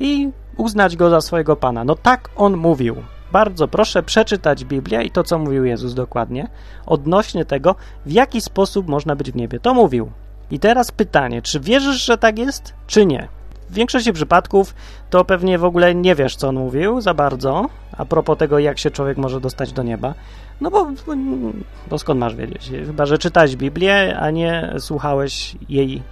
i 0.00 0.30
uznać 0.56 0.96
Go 0.96 1.10
za 1.10 1.20
swojego 1.20 1.56
Pana. 1.56 1.84
No 1.84 1.94
tak 1.94 2.30
On 2.36 2.56
mówił. 2.56 2.96
Bardzo 3.32 3.68
proszę 3.68 4.02
przeczytać 4.02 4.64
Biblię 4.64 5.02
i 5.02 5.10
to, 5.10 5.22
co 5.24 5.38
mówił 5.38 5.64
Jezus 5.64 5.94
dokładnie, 5.94 6.48
odnośnie 6.86 7.44
tego, 7.44 7.74
w 8.06 8.12
jaki 8.12 8.40
sposób 8.40 8.88
można 8.88 9.16
być 9.16 9.32
w 9.32 9.36
niebie. 9.36 9.60
To 9.60 9.74
mówił. 9.74 10.10
I 10.50 10.58
teraz 10.58 10.90
pytanie, 10.90 11.42
czy 11.42 11.60
wierzysz, 11.60 12.04
że 12.04 12.18
tak 12.18 12.38
jest, 12.38 12.74
czy 12.86 13.06
nie? 13.06 13.28
W 13.70 13.74
większości 13.74 14.12
przypadków 14.12 14.74
to 15.10 15.24
pewnie 15.24 15.58
w 15.58 15.64
ogóle 15.64 15.94
nie 15.94 16.14
wiesz, 16.14 16.36
co 16.36 16.48
on 16.48 16.54
mówił 16.54 17.00
za 17.00 17.14
bardzo, 17.14 17.66
a 17.96 18.04
propos 18.04 18.38
tego, 18.38 18.58
jak 18.58 18.78
się 18.78 18.90
człowiek 18.90 19.18
może 19.18 19.40
dostać 19.40 19.72
do 19.72 19.82
nieba. 19.82 20.14
No 20.60 20.70
bo, 20.70 20.90
bo 21.90 21.98
skąd 21.98 22.20
masz 22.20 22.34
wiedzieć? 22.34 22.70
Chyba, 22.86 23.06
że 23.06 23.18
czytałeś 23.18 23.56
Biblię, 23.56 24.18
a 24.18 24.30
nie 24.30 24.74
słuchałeś 24.78 25.56
jej 25.68 26.02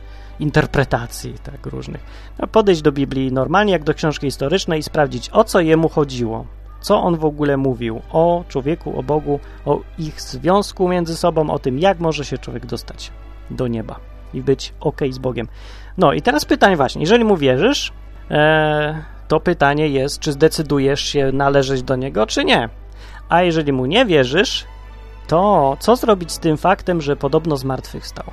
interpretacji 0.40 1.35
tak 1.43 1.66
różnych. 1.66 2.00
No, 2.38 2.47
podejść 2.47 2.83
do 2.83 2.93
Biblii 2.93 3.33
normalnie, 3.33 3.73
jak 3.73 3.85
do 3.85 3.95
książki 3.95 4.26
historycznej 4.26 4.81
i 4.81 4.83
sprawdzić, 4.83 5.31
o 5.33 5.45
co 5.45 5.61
jemu 5.61 5.88
chodziło. 5.88 6.47
Co 6.81 7.02
on 7.02 7.16
w 7.16 7.25
ogóle 7.25 7.57
mówił 7.57 8.02
o 8.12 8.45
człowieku, 8.49 8.99
o 8.99 9.02
Bogu, 9.02 9.40
o 9.64 9.81
ich 9.99 10.21
związku 10.21 10.88
między 10.88 11.16
sobą, 11.16 11.50
o 11.50 11.59
tym, 11.59 11.78
jak 11.78 11.99
może 11.99 12.25
się 12.25 12.38
człowiek 12.38 12.66
dostać 12.66 13.11
do 13.50 13.69
nieba 13.69 14.00
i 14.35 14.43
być 14.43 14.75
ok 14.81 15.00
z 15.11 15.19
Bogiem. 15.19 15.49
No 15.99 16.12
i 16.12 16.23
teraz 16.23 16.45
pytanie 16.45 16.76
właśnie, 16.76 17.00
jeżeli 17.00 17.25
mu 17.25 17.37
wierzysz, 17.37 17.93
e, 18.31 19.02
to 19.28 19.40
pytanie 19.40 19.88
jest, 19.88 20.19
czy 20.19 20.33
zdecydujesz 20.33 21.00
się 21.00 21.33
należeć 21.33 21.83
do 21.83 21.97
niego, 21.97 22.26
czy 22.26 22.45
nie. 22.45 22.69
A 23.28 23.43
jeżeli 23.43 23.73
mu 23.73 23.87
nie 23.87 24.07
wierzysz, 24.07 24.64
to 25.26 25.76
co 25.81 25.97
zrobić 25.97 26.33
z 26.33 26.38
tym 26.38 26.57
faktem, 26.57 27.00
że 27.00 27.16
podobno 27.16 27.57
zmartwychwstał? 27.57 28.25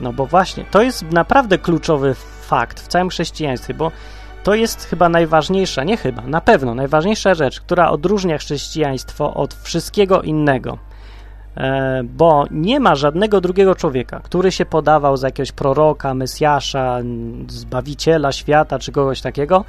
No 0.00 0.12
bo 0.12 0.26
właśnie, 0.26 0.64
to 0.70 0.82
jest 0.82 1.12
naprawdę 1.12 1.58
kluczowy 1.58 2.14
fakt 2.40 2.80
w 2.80 2.88
całym 2.88 3.08
chrześcijaństwie, 3.08 3.74
bo 3.74 3.90
to 4.44 4.54
jest 4.54 4.84
chyba 4.84 5.08
najważniejsza, 5.08 5.84
nie 5.84 5.96
chyba, 5.96 6.22
na 6.22 6.40
pewno 6.40 6.74
najważniejsza 6.74 7.34
rzecz, 7.34 7.60
która 7.60 7.90
odróżnia 7.90 8.38
chrześcijaństwo 8.38 9.34
od 9.34 9.54
wszystkiego 9.54 10.22
innego. 10.22 10.78
E, 11.56 12.02
bo 12.04 12.44
nie 12.50 12.80
ma 12.80 12.94
żadnego 12.94 13.40
drugiego 13.40 13.74
człowieka, 13.74 14.20
który 14.20 14.52
się 14.52 14.66
podawał 14.66 15.16
za 15.16 15.26
jakiegoś 15.26 15.52
proroka, 15.52 16.14
mesjasza, 16.14 16.98
zbawiciela 17.48 18.32
świata 18.32 18.78
czy 18.78 18.92
kogoś 18.92 19.20
takiego 19.20 19.64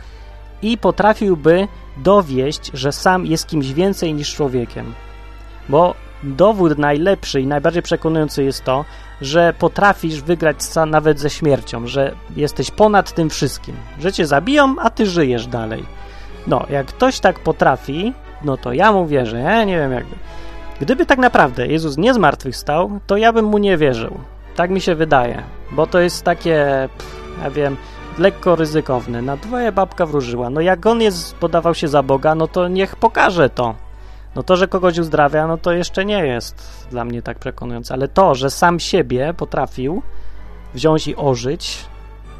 i 0.61 0.77
potrafiłby 0.77 1.67
dowieść, 1.97 2.71
że 2.73 2.91
sam 2.91 3.25
jest 3.25 3.47
kimś 3.47 3.73
więcej 3.73 4.13
niż 4.13 4.35
człowiekiem. 4.35 4.93
Bo 5.69 5.95
dowód 6.23 6.77
najlepszy 6.77 7.41
i 7.41 7.47
najbardziej 7.47 7.81
przekonujący 7.81 8.43
jest 8.43 8.63
to, 8.63 8.85
że 9.21 9.53
potrafisz 9.59 10.21
wygrać 10.21 10.57
nawet 10.87 11.19
ze 11.19 11.29
śmiercią, 11.29 11.87
że 11.87 12.15
jesteś 12.35 12.71
ponad 12.71 13.13
tym 13.13 13.29
wszystkim, 13.29 13.75
że 13.99 14.13
cię 14.13 14.25
zabiją, 14.25 14.75
a 14.79 14.89
ty 14.89 15.05
żyjesz 15.05 15.47
dalej. 15.47 15.85
No, 16.47 16.65
jak 16.69 16.87
ktoś 16.87 17.19
tak 17.19 17.39
potrafi, 17.39 18.13
no 18.43 18.57
to 18.57 18.73
ja 18.73 18.91
mu 18.91 19.07
wierzę, 19.07 19.39
ja 19.39 19.63
nie 19.63 19.77
wiem 19.77 19.91
jakby. 19.91 20.15
Gdyby 20.81 21.05
tak 21.05 21.19
naprawdę 21.19 21.67
Jezus 21.67 21.97
nie 21.97 22.13
zmartwychwstał, 22.13 22.99
to 23.07 23.17
ja 23.17 23.33
bym 23.33 23.45
mu 23.45 23.57
nie 23.57 23.77
wierzył. 23.77 24.19
Tak 24.55 24.69
mi 24.69 24.81
się 24.81 24.95
wydaje, 24.95 25.43
bo 25.71 25.87
to 25.87 25.99
jest 25.99 26.23
takie, 26.23 26.89
pff, 26.97 27.15
ja 27.43 27.49
wiem, 27.49 27.77
lekko 28.17 28.55
ryzykowne. 28.55 29.21
Na 29.21 29.37
dwoje 29.37 29.71
babka 29.71 30.05
wróżyła. 30.05 30.49
No 30.49 30.61
jak 30.61 30.85
on 30.85 31.01
jest, 31.01 31.35
podawał 31.35 31.75
się 31.75 31.87
za 31.87 32.03
Boga, 32.03 32.35
no 32.35 32.47
to 32.47 32.67
niech 32.67 32.95
pokaże 32.95 33.49
to. 33.49 33.75
No 34.35 34.43
to, 34.43 34.55
że 34.55 34.67
kogoś 34.67 34.97
uzdrawia, 34.97 35.47
no 35.47 35.57
to 35.57 35.71
jeszcze 35.71 36.05
nie 36.05 36.25
jest 36.25 36.87
dla 36.91 37.05
mnie 37.05 37.21
tak 37.21 37.39
przekonujące, 37.39 37.93
ale 37.93 38.07
to, 38.07 38.35
że 38.35 38.49
sam 38.49 38.79
siebie 38.79 39.33
potrafił 39.37 40.01
wziąć 40.73 41.07
i 41.07 41.15
ożyć, 41.15 41.85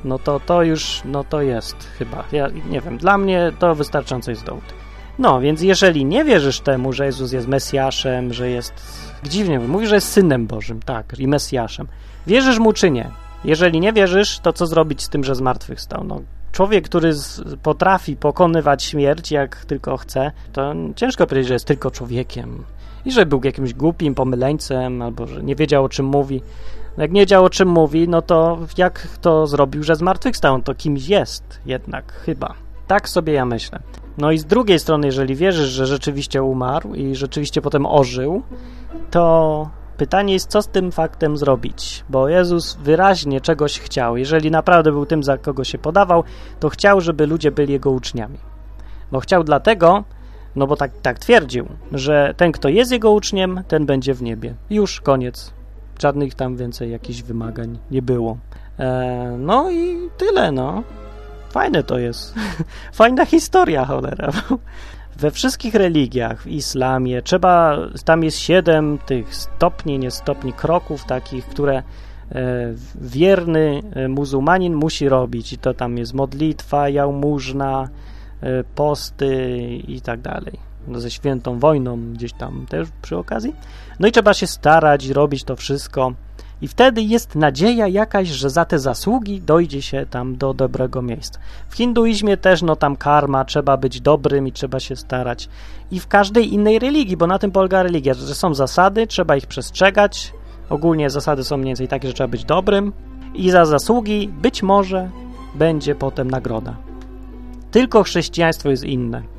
no 0.03 0.19
to 0.19 0.39
to 0.39 0.63
już, 0.63 1.01
no 1.05 1.23
to 1.23 1.41
jest 1.41 1.75
chyba, 1.97 2.23
ja 2.31 2.47
nie 2.69 2.81
wiem, 2.81 2.97
dla 2.97 3.17
mnie 3.17 3.51
to 3.59 3.75
wystarczająco 3.75 4.31
jest 4.31 4.45
dowód. 4.45 4.73
No, 5.19 5.39
więc 5.39 5.61
jeżeli 5.61 6.05
nie 6.05 6.23
wierzysz 6.23 6.59
temu, 6.59 6.93
że 6.93 7.05
Jezus 7.05 7.31
jest 7.31 7.47
Mesjaszem, 7.47 8.33
że 8.33 8.49
jest, 8.49 8.73
dziwnie 9.23 9.59
mówi, 9.59 9.87
że 9.87 9.95
jest 9.95 10.11
Synem 10.11 10.47
Bożym, 10.47 10.81
tak, 10.81 11.19
i 11.19 11.27
Mesjaszem, 11.27 11.87
wierzysz 12.27 12.59
Mu 12.59 12.73
czy 12.73 12.91
nie? 12.91 13.09
Jeżeli 13.43 13.79
nie 13.79 13.93
wierzysz, 13.93 14.39
to 14.39 14.53
co 14.53 14.65
zrobić 14.65 15.03
z 15.03 15.09
tym, 15.09 15.23
że 15.23 15.35
zmartwychwstał? 15.35 16.03
No, 16.03 16.21
człowiek, 16.55 16.85
który 16.85 17.13
z, 17.13 17.41
potrafi 17.63 18.15
pokonywać 18.15 18.83
śmierć 18.83 19.31
jak 19.31 19.65
tylko 19.65 19.97
chce, 19.97 20.31
to 20.53 20.73
ciężko 20.95 21.27
powiedzieć, 21.27 21.47
że 21.47 21.53
jest 21.53 21.65
tylko 21.65 21.91
człowiekiem. 21.91 22.63
I 23.05 23.11
że 23.11 23.25
był 23.25 23.41
jakimś 23.43 23.73
głupim 23.73 24.15
pomyleńcem, 24.15 25.01
albo 25.01 25.27
że 25.27 25.43
nie 25.43 25.55
wiedział 25.55 25.83
o 25.83 25.89
czym 25.89 26.05
mówi. 26.05 26.41
No 26.97 27.03
jak 27.03 27.11
nie 27.11 27.21
wiedział 27.21 27.45
o 27.45 27.49
czym 27.49 27.69
mówi, 27.69 28.07
no 28.09 28.21
to 28.21 28.59
jak 28.77 29.07
to 29.21 29.47
zrobił, 29.47 29.83
że 29.83 29.95
zmartwychwstał? 29.95 30.61
To 30.61 30.75
kimś 30.75 31.07
jest 31.07 31.59
jednak, 31.65 32.13
chyba. 32.13 32.53
Tak 32.87 33.09
sobie 33.09 33.33
ja 33.33 33.45
myślę. 33.45 33.79
No 34.17 34.31
i 34.31 34.37
z 34.37 34.45
drugiej 34.45 34.79
strony, 34.79 35.07
jeżeli 35.07 35.35
wierzysz, 35.35 35.69
że 35.69 35.85
rzeczywiście 35.85 36.43
umarł 36.43 36.93
i 36.93 37.15
rzeczywiście 37.15 37.61
potem 37.61 37.85
ożył, 37.85 38.41
to 39.11 39.69
pytanie 39.95 40.33
jest, 40.33 40.49
co 40.49 40.61
z 40.61 40.67
tym 40.67 40.91
faktem 40.91 41.37
zrobić, 41.37 42.03
bo 42.09 42.29
Jezus 42.29 42.75
wyraźnie 42.75 43.41
czegoś 43.41 43.79
chciał. 43.79 44.17
Jeżeli 44.17 44.51
naprawdę 44.51 44.91
był 44.91 45.05
tym, 45.05 45.23
za 45.23 45.37
kogo 45.37 45.63
się 45.63 45.77
podawał, 45.77 46.23
to 46.59 46.69
chciał, 46.69 47.01
żeby 47.01 47.27
ludzie 47.27 47.51
byli 47.51 47.73
jego 47.73 47.91
uczniami. 47.91 48.37
Bo 49.11 49.19
chciał 49.19 49.43
dlatego, 49.43 50.03
no 50.55 50.67
bo 50.67 50.75
tak, 50.75 50.91
tak 51.01 51.19
twierdził, 51.19 51.67
że 51.91 52.33
ten, 52.37 52.51
kto 52.51 52.69
jest 52.69 52.91
jego 52.91 53.11
uczniem, 53.11 53.63
ten 53.67 53.85
będzie 53.85 54.13
w 54.13 54.21
niebie. 54.21 54.55
Już, 54.69 55.01
koniec. 55.01 55.53
Żadnych 55.99 56.35
tam 56.35 56.55
więcej 56.55 56.91
jakichś 56.91 57.21
wymagań 57.21 57.79
nie 57.91 58.01
było. 58.01 58.37
E, 58.79 59.35
no 59.39 59.71
i 59.71 60.09
tyle, 60.17 60.51
no. 60.51 60.83
Fajne 61.49 61.83
to 61.83 61.99
jest. 61.99 62.35
Fajna 62.93 63.25
historia, 63.25 63.85
cholera. 63.85 64.31
We 65.17 65.31
wszystkich 65.31 65.75
religiach, 65.75 66.41
w 66.41 66.47
islamie, 66.47 67.21
trzeba, 67.21 67.77
tam 68.05 68.23
jest 68.23 68.37
siedem 68.37 68.97
tych 69.05 69.35
stopni, 69.35 69.99
nie 69.99 70.11
stopni, 70.11 70.53
kroków 70.53 71.05
takich, 71.05 71.45
które 71.45 71.77
e, 71.77 71.83
wierny 72.95 73.81
e, 73.91 74.07
muzułmanin 74.07 74.75
musi 74.75 75.09
robić. 75.09 75.53
I 75.53 75.57
to 75.57 75.73
tam 75.73 75.97
jest 75.97 76.13
modlitwa, 76.13 76.89
jałmużna, 76.89 77.89
e, 78.41 78.63
posty 78.63 79.57
i 79.87 80.01
tak 80.01 80.21
dalej. 80.21 80.59
No, 80.87 80.99
ze 80.99 81.11
świętą 81.11 81.59
wojną 81.59 82.13
gdzieś 82.13 82.33
tam 82.33 82.65
też 82.69 82.87
przy 83.01 83.17
okazji. 83.17 83.55
No 83.99 84.07
i 84.07 84.11
trzeba 84.11 84.33
się 84.33 84.47
starać 84.47 85.07
robić 85.07 85.43
to 85.43 85.55
wszystko 85.55 86.13
I 86.61 86.67
wtedy 86.67 87.01
jest 87.01 87.35
nadzieja 87.35 87.87
jakaś, 87.87 88.27
że 88.27 88.49
za 88.49 88.65
te 88.65 88.79
zasługi 88.79 89.41
dojdzie 89.41 89.81
się 89.81 90.05
tam 90.09 90.35
do 90.35 90.53
dobrego 90.53 91.01
miejsca. 91.01 91.39
W 91.69 91.75
hinduizmie 91.75 92.37
też, 92.37 92.61
no 92.61 92.75
tam 92.75 92.95
karma, 92.95 93.45
trzeba 93.45 93.77
być 93.77 94.01
dobrym 94.01 94.47
i 94.47 94.51
trzeba 94.51 94.79
się 94.79 94.95
starać. 94.95 95.49
I 95.91 95.99
w 95.99 96.07
każdej 96.07 96.53
innej 96.53 96.79
religii, 96.79 97.17
bo 97.17 97.27
na 97.27 97.39
tym 97.39 97.51
polega 97.51 97.83
religia, 97.83 98.13
że 98.13 98.35
są 98.35 98.53
zasady, 98.53 99.07
trzeba 99.07 99.35
ich 99.35 99.47
przestrzegać. 99.47 100.33
Ogólnie 100.69 101.09
zasady 101.09 101.43
są 101.43 101.57
mniej 101.57 101.67
więcej 101.67 101.87
takie, 101.87 102.07
że 102.07 102.13
trzeba 102.13 102.27
być 102.27 102.45
dobrym 102.45 102.93
i 103.33 103.51
za 103.51 103.65
zasługi 103.65 104.27
być 104.27 104.63
może 104.63 105.09
będzie 105.55 105.95
potem 105.95 106.31
nagroda. 106.31 106.75
Tylko 107.71 108.03
chrześcijaństwo 108.03 108.69
jest 108.69 108.83
inne. 108.83 109.34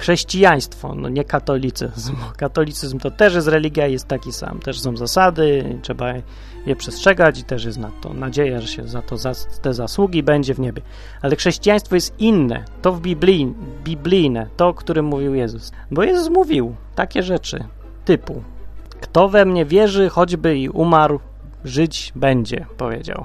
Chrześcijaństwo, 0.00 0.94
no 0.94 1.08
nie 1.08 1.24
katolicyzm. 1.24 2.16
Katolicyzm 2.36 2.98
to 2.98 3.10
też 3.10 3.34
jest 3.34 3.48
religia, 3.48 3.86
jest 3.86 4.08
taki 4.08 4.32
sam. 4.32 4.58
Też 4.58 4.80
są 4.80 4.96
zasady, 4.96 5.78
trzeba 5.82 6.12
je 6.66 6.76
przestrzegać 6.76 7.38
i 7.38 7.44
też 7.44 7.64
jest 7.64 7.78
na 7.78 7.90
to 8.00 8.14
nadzieja, 8.14 8.60
że 8.60 8.68
się 8.68 8.88
za 8.88 9.02
to 9.02 9.16
za 9.16 9.32
te 9.62 9.74
zasługi 9.74 10.22
będzie 10.22 10.54
w 10.54 10.60
niebie. 10.60 10.82
Ale 11.22 11.36
chrześcijaństwo 11.36 11.94
jest 11.94 12.20
inne. 12.20 12.64
To 12.82 12.92
w 12.92 13.00
Biblii, 13.00 13.54
biblijne, 13.84 14.46
to, 14.56 14.68
o 14.68 14.74
którym 14.74 15.04
mówił 15.04 15.34
Jezus. 15.34 15.72
Bo 15.90 16.02
Jezus 16.02 16.28
mówił 16.28 16.74
takie 16.94 17.22
rzeczy 17.22 17.64
typu 18.04 18.42
kto 19.00 19.28
we 19.28 19.44
mnie 19.44 19.64
wierzy, 19.64 20.08
choćby 20.08 20.58
i 20.58 20.68
umarł, 20.68 21.20
żyć 21.64 22.12
będzie, 22.14 22.66
powiedział. 22.76 23.24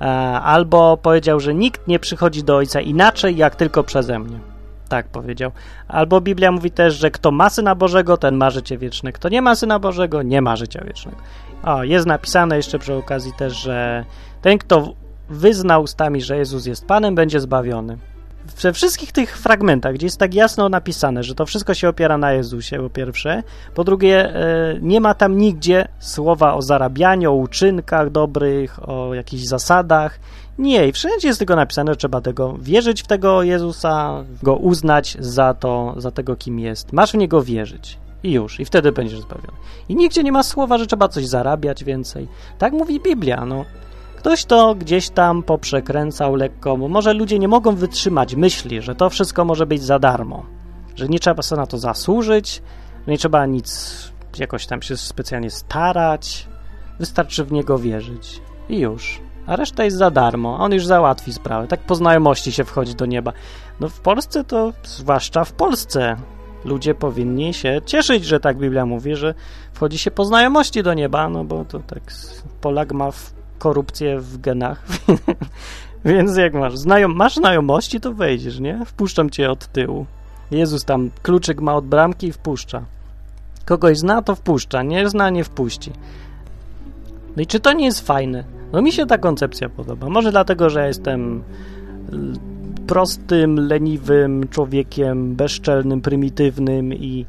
E, 0.00 0.04
albo 0.40 0.96
powiedział, 0.96 1.40
że 1.40 1.54
nikt 1.54 1.88
nie 1.88 1.98
przychodzi 1.98 2.44
do 2.44 2.56
Ojca 2.56 2.80
inaczej, 2.80 3.36
jak 3.36 3.56
tylko 3.56 3.84
przeze 3.84 4.18
mnie. 4.18 4.38
Tak 4.88 5.08
powiedział. 5.08 5.50
Albo 5.88 6.20
Biblia 6.20 6.52
mówi 6.52 6.70
też, 6.70 6.94
że 6.94 7.10
kto 7.10 7.30
ma 7.30 7.50
Syna 7.50 7.74
Bożego, 7.74 8.16
ten 8.16 8.36
ma 8.36 8.50
życie 8.50 8.78
wieczne. 8.78 9.12
Kto 9.12 9.28
nie 9.28 9.42
ma 9.42 9.54
Syna 9.54 9.78
Bożego, 9.78 10.22
nie 10.22 10.42
ma 10.42 10.56
życia 10.56 10.84
wiecznego. 10.84 11.18
O, 11.62 11.84
jest 11.84 12.06
napisane 12.06 12.56
jeszcze 12.56 12.78
przy 12.78 12.94
okazji 12.94 13.32
też, 13.32 13.52
że 13.56 14.04
ten, 14.42 14.58
kto 14.58 14.94
wyzna 15.28 15.78
ustami, 15.78 16.22
że 16.22 16.36
Jezus 16.36 16.66
jest 16.66 16.86
Panem, 16.86 17.14
będzie 17.14 17.40
zbawiony 17.40 17.98
we 18.62 18.72
wszystkich 18.72 19.12
tych 19.12 19.38
fragmentach, 19.38 19.94
gdzie 19.94 20.06
jest 20.06 20.18
tak 20.18 20.34
jasno 20.34 20.68
napisane, 20.68 21.22
że 21.22 21.34
to 21.34 21.46
wszystko 21.46 21.74
się 21.74 21.88
opiera 21.88 22.18
na 22.18 22.32
Jezusie, 22.32 22.78
po 22.78 22.90
pierwsze, 22.90 23.42
po 23.74 23.84
drugie, 23.84 24.34
e, 24.34 24.78
nie 24.80 25.00
ma 25.00 25.14
tam 25.14 25.38
nigdzie 25.38 25.88
słowa 25.98 26.54
o 26.54 26.62
zarabianiu, 26.62 27.32
o 27.32 27.34
uczynkach 27.34 28.10
dobrych, 28.10 28.88
o 28.88 29.14
jakichś 29.14 29.44
zasadach. 29.44 30.18
Nie, 30.58 30.92
wszędzie 30.92 31.28
jest 31.28 31.38
tylko 31.38 31.56
napisane, 31.56 31.92
że 31.92 31.96
trzeba 31.96 32.20
tego 32.20 32.56
wierzyć 32.60 33.02
w 33.02 33.06
tego 33.06 33.42
Jezusa, 33.42 34.24
go 34.42 34.56
uznać 34.56 35.16
za 35.20 35.54
to, 35.54 35.94
za 35.96 36.10
tego, 36.10 36.36
kim 36.36 36.58
jest. 36.58 36.92
Masz 36.92 37.12
w 37.12 37.16
niego 37.16 37.42
wierzyć. 37.42 37.98
I 38.22 38.32
już, 38.32 38.60
i 38.60 38.64
wtedy 38.64 38.92
będziesz 38.92 39.20
zbawiony. 39.20 39.58
I 39.88 39.96
nigdzie 39.96 40.22
nie 40.22 40.32
ma 40.32 40.42
słowa, 40.42 40.78
że 40.78 40.86
trzeba 40.86 41.08
coś 41.08 41.26
zarabiać 41.26 41.84
więcej. 41.84 42.28
Tak 42.58 42.72
mówi 42.72 43.00
Biblia, 43.00 43.44
no. 43.46 43.64
Ktoś 44.16 44.44
to 44.44 44.74
gdzieś 44.74 45.08
tam 45.10 45.42
poprzekręcał 45.42 46.34
lekko, 46.34 46.76
bo 46.76 46.88
może 46.88 47.12
ludzie 47.12 47.38
nie 47.38 47.48
mogą 47.48 47.74
wytrzymać 47.74 48.34
myśli, 48.34 48.82
że 48.82 48.94
to 48.94 49.10
wszystko 49.10 49.44
może 49.44 49.66
być 49.66 49.82
za 49.82 49.98
darmo, 49.98 50.46
że 50.96 51.08
nie 51.08 51.18
trzeba 51.18 51.42
sobie 51.42 51.60
na 51.60 51.66
to 51.66 51.78
zasłużyć, 51.78 52.62
nie 53.06 53.18
trzeba 53.18 53.46
nic 53.46 53.98
jakoś 54.38 54.66
tam 54.66 54.82
się 54.82 54.96
specjalnie 54.96 55.50
starać, 55.50 56.48
wystarczy 56.98 57.44
w 57.44 57.52
niego 57.52 57.78
wierzyć 57.78 58.40
i 58.68 58.78
już. 58.78 59.20
A 59.48 59.56
reszta 59.56 59.84
jest 59.84 59.96
za 59.96 60.10
darmo, 60.10 60.58
on 60.58 60.72
już 60.72 60.86
załatwi 60.86 61.32
sprawę. 61.32 61.66
Tak 61.66 61.80
po 61.80 61.94
znajomości 61.94 62.52
się 62.52 62.64
wchodzi 62.64 62.94
do 62.94 63.06
nieba. 63.06 63.32
No 63.80 63.88
w 63.88 64.00
Polsce 64.00 64.44
to, 64.44 64.72
zwłaszcza 64.84 65.44
w 65.44 65.52
Polsce, 65.52 66.16
ludzie 66.64 66.94
powinni 66.94 67.54
się 67.54 67.80
cieszyć, 67.86 68.24
że 68.24 68.40
tak 68.40 68.58
Biblia 68.58 68.86
mówi, 68.86 69.16
że 69.16 69.34
wchodzi 69.72 69.98
się 69.98 70.10
po 70.10 70.24
znajomości 70.24 70.82
do 70.82 70.94
nieba, 70.94 71.28
no 71.28 71.44
bo 71.44 71.64
to 71.64 71.78
tak 71.78 72.00
Polak 72.60 72.92
ma 72.92 73.10
korupcję 73.58 74.20
w 74.20 74.38
genach. 74.38 74.82
Więc 76.04 76.36
jak 76.36 76.54
masz, 76.54 76.78
znajom, 76.78 77.14
masz 77.14 77.36
znajomości, 77.36 78.00
to 78.00 78.12
wejdziesz, 78.14 78.58
nie? 78.58 78.80
Wpuszczam 78.86 79.30
cię 79.30 79.50
od 79.50 79.66
tyłu. 79.66 80.06
Jezus 80.50 80.84
tam 80.84 81.10
kluczyk 81.22 81.60
ma 81.60 81.74
od 81.74 81.86
bramki 81.86 82.26
i 82.26 82.32
wpuszcza. 82.32 82.82
Kogoś 83.64 83.98
zna, 83.98 84.22
to 84.22 84.34
wpuszcza, 84.34 84.82
nie 84.82 85.08
zna, 85.08 85.30
nie 85.30 85.44
wpuści. 85.44 85.92
No 87.36 87.42
i 87.42 87.46
czy 87.46 87.60
to 87.60 87.72
nie 87.72 87.84
jest 87.84 88.06
fajne? 88.06 88.57
No 88.72 88.82
mi 88.82 88.92
się 88.92 89.06
ta 89.06 89.18
koncepcja 89.18 89.68
podoba. 89.68 90.08
Może 90.08 90.30
dlatego, 90.30 90.70
że 90.70 90.86
jestem 90.86 91.42
prostym, 92.86 93.68
leniwym 93.68 94.48
człowiekiem, 94.48 95.34
bezczelnym, 95.34 96.00
prymitywnym 96.00 96.94
i 96.94 97.26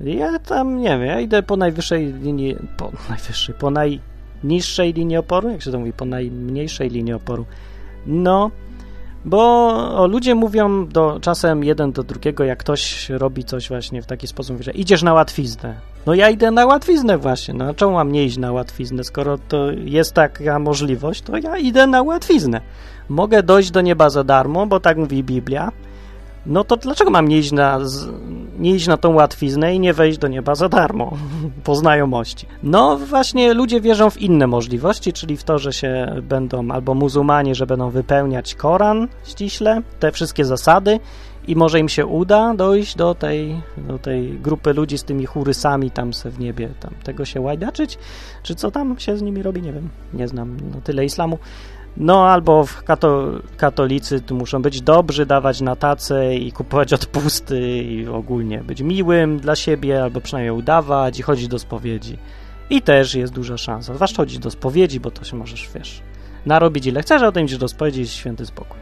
ja 0.00 0.38
tam, 0.38 0.78
nie 0.78 0.88
wiem, 0.88 1.02
ja 1.02 1.20
idę 1.20 1.42
po 1.42 1.56
najwyższej 1.56 2.12
linii, 2.12 2.56
po 2.76 2.92
najwyższej, 3.10 3.54
po 3.54 3.70
naj 3.70 4.00
niższej 4.44 4.92
linii 4.92 5.16
oporu, 5.16 5.48
jak 5.48 5.62
się 5.62 5.70
to 5.70 5.78
mówi, 5.78 5.92
po 5.92 6.04
najmniejszej 6.04 6.90
linii 6.90 7.12
oporu. 7.12 7.44
No, 8.06 8.50
bo 9.24 9.38
o, 9.98 10.06
ludzie 10.06 10.34
mówią 10.34 10.86
do, 10.86 11.18
czasem 11.20 11.64
jeden 11.64 11.92
do 11.92 12.02
drugiego, 12.02 12.44
jak 12.44 12.58
ktoś 12.58 13.10
robi 13.10 13.44
coś 13.44 13.68
właśnie 13.68 14.02
w 14.02 14.06
taki 14.06 14.26
sposób, 14.26 14.62
że 14.62 14.70
idziesz 14.70 15.02
na 15.02 15.14
łatwiznę. 15.14 15.74
No 16.06 16.14
ja 16.14 16.30
idę 16.30 16.50
na 16.50 16.66
łatwiznę 16.66 17.18
właśnie, 17.18 17.54
no 17.54 17.74
czemu 17.74 17.92
mam 17.92 18.12
nie 18.12 18.24
iść 18.24 18.38
na 18.38 18.52
łatwiznę? 18.52 19.04
Skoro 19.04 19.38
to 19.48 19.70
jest 19.70 20.14
taka 20.14 20.58
możliwość, 20.58 21.22
to 21.22 21.36
ja 21.36 21.56
idę 21.56 21.86
na 21.86 22.02
łatwiznę. 22.02 22.60
Mogę 23.08 23.42
dojść 23.42 23.70
do 23.70 23.80
nieba 23.80 24.10
za 24.10 24.24
darmo, 24.24 24.66
bo 24.66 24.80
tak 24.80 24.96
mówi 24.96 25.24
Biblia, 25.24 25.72
no 26.46 26.64
to 26.64 26.76
dlaczego 26.76 27.10
mam 27.10 27.28
nie 27.28 27.38
iść, 27.38 27.52
na, 27.52 27.80
nie 28.58 28.74
iść 28.74 28.86
na 28.86 28.96
tą 28.96 29.14
łatwiznę 29.14 29.74
i 29.74 29.80
nie 29.80 29.94
wejść 29.94 30.18
do 30.18 30.28
nieba 30.28 30.54
za 30.54 30.68
darmo, 30.68 31.16
po 31.64 31.76
znajomości? 31.76 32.46
No 32.62 32.96
właśnie 32.96 33.54
ludzie 33.54 33.80
wierzą 33.80 34.10
w 34.10 34.20
inne 34.20 34.46
możliwości, 34.46 35.12
czyli 35.12 35.36
w 35.36 35.44
to, 35.44 35.58
że 35.58 35.72
się 35.72 36.14
będą, 36.22 36.70
albo 36.70 36.94
muzułmanie, 36.94 37.54
że 37.54 37.66
będą 37.66 37.90
wypełniać 37.90 38.54
Koran 38.54 39.08
ściśle, 39.24 39.82
te 40.00 40.12
wszystkie 40.12 40.44
zasady 40.44 41.00
i 41.46 41.56
może 41.56 41.80
im 41.80 41.88
się 41.88 42.06
uda 42.06 42.54
dojść 42.54 42.96
do 42.96 43.14
tej, 43.14 43.60
do 43.76 43.98
tej 43.98 44.38
grupy 44.38 44.72
ludzi 44.72 44.98
z 44.98 45.04
tymi 45.04 45.26
churysami 45.26 45.90
tam 45.90 46.14
se 46.14 46.30
w 46.30 46.38
niebie, 46.38 46.68
tam 46.80 46.94
tego 47.04 47.24
się 47.24 47.40
łajdaczyć, 47.40 47.98
czy 48.42 48.54
co 48.54 48.70
tam 48.70 48.98
się 48.98 49.16
z 49.16 49.22
nimi 49.22 49.42
robi, 49.42 49.62
nie 49.62 49.72
wiem, 49.72 49.88
nie 50.14 50.28
znam 50.28 50.56
no, 50.74 50.80
tyle 50.84 51.04
islamu. 51.04 51.38
No 51.96 52.28
albo 52.28 52.64
w 52.64 52.82
kato, 52.82 53.32
katolicy 53.56 54.20
tu 54.20 54.34
muszą 54.34 54.62
być 54.62 54.80
dobrzy, 54.80 55.26
dawać 55.26 55.60
na 55.60 55.76
tacę 55.76 56.36
i 56.36 56.52
kupować 56.52 56.92
odpusty 56.92 57.82
i 57.82 58.06
ogólnie 58.08 58.58
być 58.58 58.80
miłym 58.80 59.38
dla 59.38 59.56
siebie, 59.56 60.02
albo 60.02 60.20
przynajmniej 60.20 60.58
udawać 60.58 61.18
i 61.18 61.22
chodzić 61.22 61.48
do 61.48 61.58
spowiedzi. 61.58 62.18
I 62.70 62.82
też 62.82 63.14
jest 63.14 63.32
duża 63.32 63.56
szansa. 63.56 63.94
Zwłaszcza 63.94 64.16
chodzić 64.16 64.38
do 64.38 64.50
spowiedzi, 64.50 65.00
bo 65.00 65.10
to 65.10 65.24
się 65.24 65.36
możesz, 65.36 65.70
wiesz, 65.74 66.02
narobić 66.46 66.86
ile 66.86 67.02
chcesz, 67.02 67.22
a 67.22 67.26
potem 67.26 67.44
idziesz 67.44 67.58
do 67.58 67.68
spowiedzi 67.68 68.00
i 68.00 68.08
święty 68.08 68.46
spokój. 68.46 68.78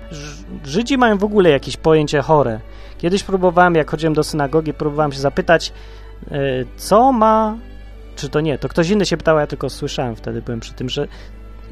Żydzi 0.65 0.99
mają 0.99 1.19
w 1.19 1.25
ogóle 1.25 1.51
jakieś 1.51 1.77
pojęcie 1.77 2.23
chore. 2.23 2.61
Kiedyś 2.99 3.23
próbowałem, 3.23 3.75
jak 3.75 3.91
chodziłem 3.91 4.15
do 4.15 4.25
synagogi, 4.25 4.75
próbowałem 4.75 5.13
się 5.13 5.21
zapytać, 5.21 5.73
e, 6.31 6.39
co 6.77 7.13
ma 7.13 7.57
czy 8.17 8.29
to 8.29 8.41
nie, 8.41 8.59
to 8.59 8.69
ktoś 8.69 8.91
inny 8.91 9.07
się 9.07 9.17
pytał, 9.17 9.39
ja 9.39 9.47
tylko 9.47 9.71
słyszałem 9.71 10.17
wtedy, 10.17 10.43
byłem 10.43 10.61
przy 10.61 10.73
tym, 10.73 10.89
że 10.89 11.09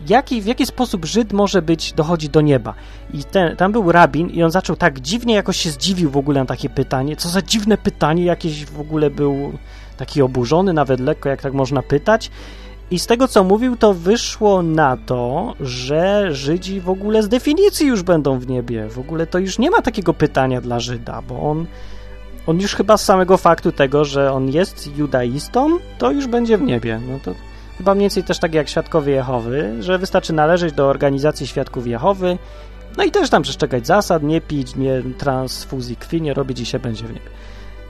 jaki, 0.08 0.42
w 0.42 0.46
jaki 0.46 0.66
sposób 0.66 1.04
Żyd 1.04 1.32
może 1.32 1.62
być, 1.62 1.92
dochodzi 1.92 2.28
do 2.28 2.40
nieba. 2.40 2.74
I 3.14 3.24
ten, 3.24 3.56
tam 3.56 3.72
był 3.72 3.92
rabin 3.92 4.28
i 4.30 4.42
on 4.42 4.50
zaczął 4.50 4.76
tak 4.76 5.00
dziwnie, 5.00 5.34
jakoś 5.34 5.56
się 5.56 5.70
zdziwił 5.70 6.10
w 6.10 6.16
ogóle 6.16 6.40
na 6.40 6.46
takie 6.46 6.68
pytanie. 6.68 7.16
Co 7.16 7.28
za 7.28 7.42
dziwne 7.42 7.78
pytanie, 7.78 8.24
jakieś 8.24 8.64
w 8.64 8.80
ogóle 8.80 9.10
był 9.10 9.52
taki 9.96 10.22
oburzony, 10.22 10.72
nawet 10.72 11.00
lekko, 11.00 11.28
jak 11.28 11.42
tak 11.42 11.52
można 11.52 11.82
pytać. 11.82 12.30
I 12.90 12.98
z 12.98 13.06
tego, 13.06 13.28
co 13.28 13.44
mówił, 13.44 13.76
to 13.76 13.94
wyszło 13.94 14.62
na 14.62 14.96
to, 14.96 15.54
że 15.60 16.34
Żydzi 16.34 16.80
w 16.80 16.90
ogóle 16.90 17.22
z 17.22 17.28
definicji 17.28 17.86
już 17.86 18.02
będą 18.02 18.38
w 18.38 18.48
niebie. 18.48 18.88
W 18.88 18.98
ogóle 18.98 19.26
to 19.26 19.38
już 19.38 19.58
nie 19.58 19.70
ma 19.70 19.82
takiego 19.82 20.14
pytania 20.14 20.60
dla 20.60 20.80
Żyda, 20.80 21.22
bo 21.28 21.50
on, 21.50 21.66
on 22.46 22.60
już 22.60 22.74
chyba 22.74 22.96
z 22.96 23.04
samego 23.04 23.36
faktu 23.36 23.72
tego, 23.72 24.04
że 24.04 24.32
on 24.32 24.48
jest 24.48 24.96
judaistą, 24.96 25.78
to 25.98 26.10
już 26.10 26.26
będzie 26.26 26.58
w 26.58 26.62
niebie. 26.62 27.00
No 27.08 27.18
to 27.24 27.34
Chyba 27.78 27.94
mniej 27.94 28.02
więcej 28.02 28.24
też 28.24 28.38
tak 28.38 28.54
jak 28.54 28.68
Świadkowie 28.68 29.12
Jehowy, 29.12 29.74
że 29.80 29.98
wystarczy 29.98 30.32
należeć 30.32 30.74
do 30.74 30.88
organizacji 30.88 31.46
Świadków 31.46 31.86
Jehowy, 31.86 32.38
no 32.96 33.04
i 33.04 33.10
też 33.10 33.30
tam 33.30 33.42
przestrzegać 33.42 33.86
zasad, 33.86 34.22
nie 34.22 34.40
pić, 34.40 34.76
nie 34.76 35.02
transfuzji 35.18 35.96
krwi, 35.96 36.22
nie 36.22 36.34
robić 36.34 36.60
i 36.60 36.66
się 36.66 36.78
będzie 36.78 37.04
w 37.04 37.08
niebie. 37.08 37.30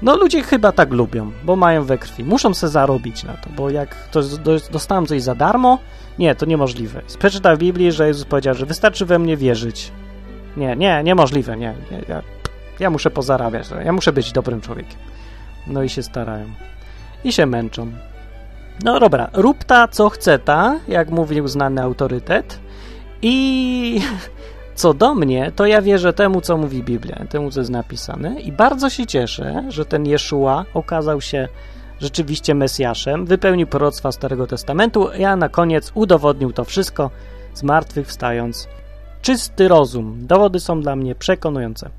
No 0.02 0.16
ludzie 0.16 0.42
chyba 0.42 0.72
tak 0.72 0.92
lubią, 0.92 1.32
bo 1.44 1.56
mają 1.56 1.84
we 1.84 1.98
krwi. 1.98 2.24
Muszą 2.24 2.54
se 2.54 2.68
zarobić 2.68 3.24
na 3.24 3.32
to, 3.32 3.50
bo 3.56 3.70
jak 3.70 4.08
to 4.10 4.20
dostałem 4.72 5.06
coś 5.06 5.22
za 5.22 5.34
darmo, 5.34 5.78
nie, 6.18 6.34
to 6.34 6.46
niemożliwe. 6.46 7.02
Przeczyta 7.18 7.56
w 7.56 7.58
Biblii, 7.58 7.92
że 7.92 8.06
Jezus 8.06 8.24
powiedział, 8.24 8.54
że 8.54 8.66
wystarczy 8.66 9.06
we 9.06 9.18
mnie 9.18 9.36
wierzyć. 9.36 9.92
Nie, 10.56 10.76
nie, 10.76 11.02
niemożliwe, 11.02 11.56
nie. 11.56 11.74
nie 11.90 12.02
ja, 12.08 12.22
ja 12.80 12.90
muszę 12.90 13.10
pozarabiać, 13.10 13.66
ja 13.84 13.92
muszę 13.92 14.12
być 14.12 14.32
dobrym 14.32 14.60
człowiekiem. 14.60 14.98
No 15.66 15.82
i 15.82 15.88
się 15.88 16.02
starają. 16.02 16.46
I 17.24 17.32
się 17.32 17.46
męczą. 17.46 17.92
No 18.84 19.00
dobra, 19.00 19.30
rób 19.32 19.64
ta 19.64 19.88
co 19.88 20.08
chce 20.08 20.38
ta, 20.38 20.80
jak 20.88 21.10
mówił 21.10 21.48
znany 21.48 21.82
autorytet. 21.82 22.58
I 23.22 24.00
co 24.74 24.94
do 24.94 25.14
mnie, 25.14 25.52
to 25.56 25.66
ja 25.66 25.82
wierzę 25.82 26.12
temu, 26.12 26.40
co 26.40 26.56
mówi 26.56 26.82
Biblia, 26.82 27.24
temu, 27.28 27.50
co 27.50 27.60
jest 27.60 27.70
napisane. 27.70 28.40
I 28.40 28.52
bardzo 28.52 28.90
się 28.90 29.06
cieszę, 29.06 29.64
że 29.68 29.84
ten 29.84 30.06
Jeszua 30.06 30.64
okazał 30.74 31.20
się 31.20 31.48
rzeczywiście 32.00 32.54
Mesjaszem, 32.54 33.26
wypełnił 33.26 33.66
proroctwa 33.66 34.12
Starego 34.12 34.46
Testamentu, 34.46 35.08
a 35.26 35.36
na 35.36 35.48
koniec 35.48 35.92
udowodnił 35.94 36.52
to 36.52 36.64
wszystko, 36.64 37.10
zmartwychwstając. 37.54 38.68
Czysty 39.22 39.68
rozum. 39.68 40.26
Dowody 40.26 40.60
są 40.60 40.80
dla 40.80 40.96
mnie 40.96 41.14
przekonujące. 41.14 41.90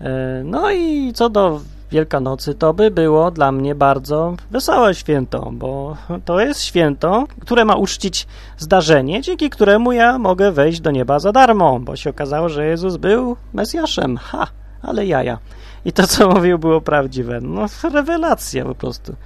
E, 0.00 0.42
no 0.44 0.70
i 0.70 1.12
co 1.12 1.28
do 1.30 1.60
Wielkanocy, 1.90 2.54
to 2.54 2.74
by 2.74 2.90
było 2.90 3.30
dla 3.30 3.52
mnie 3.52 3.74
bardzo 3.74 4.34
wesołe 4.50 4.94
święto, 4.94 5.50
bo 5.52 5.96
to 6.24 6.40
jest 6.40 6.62
święto, 6.62 7.26
które 7.40 7.64
ma 7.64 7.74
uczcić 7.74 8.26
zdarzenie, 8.58 9.22
dzięki 9.22 9.50
któremu 9.50 9.92
ja 9.92 10.18
mogę 10.18 10.52
wejść 10.52 10.80
do 10.80 10.90
nieba 10.90 11.18
za 11.18 11.32
darmo, 11.32 11.80
bo 11.80 11.96
się 11.96 12.10
okazało, 12.10 12.48
że 12.48 12.66
Jezus 12.66 12.96
był 12.96 13.36
Mesjaszem. 13.52 14.16
Ha, 14.16 14.46
ale 14.82 15.06
jaja. 15.06 15.38
I 15.84 15.92
to, 15.92 16.06
co 16.06 16.28
mówił, 16.34 16.58
było 16.58 16.80
prawdziwe. 16.80 17.40
No, 17.40 17.66
rewelacja 17.92 18.64
po 18.64 18.74
prostu. 18.74 19.16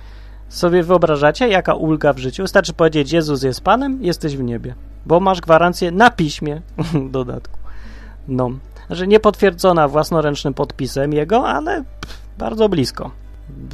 Sobie 0.48 0.82
wyobrażacie, 0.82 1.48
jaka 1.48 1.74
ulga 1.74 2.12
w 2.12 2.18
życiu? 2.18 2.42
Wystarczy 2.42 2.72
powiedzieć, 2.72 3.12
Jezus 3.12 3.42
jest 3.42 3.60
Panem, 3.60 3.98
jesteś 4.02 4.36
w 4.36 4.42
niebie, 4.42 4.74
bo 5.06 5.20
masz 5.20 5.40
gwarancję 5.40 5.90
na 5.90 6.10
piśmie 6.10 6.62
w 7.06 7.10
dodatku. 7.10 7.58
No, 8.28 8.50
że 8.90 9.06
nie 9.06 9.20
potwierdzona 9.20 9.88
własnoręcznym 9.88 10.54
podpisem 10.54 11.12
jego, 11.12 11.48
ale 11.48 11.84
bardzo 12.40 12.68
blisko. 12.68 13.10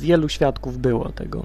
Wielu 0.00 0.28
świadków 0.28 0.78
było 0.78 1.08
tego, 1.08 1.42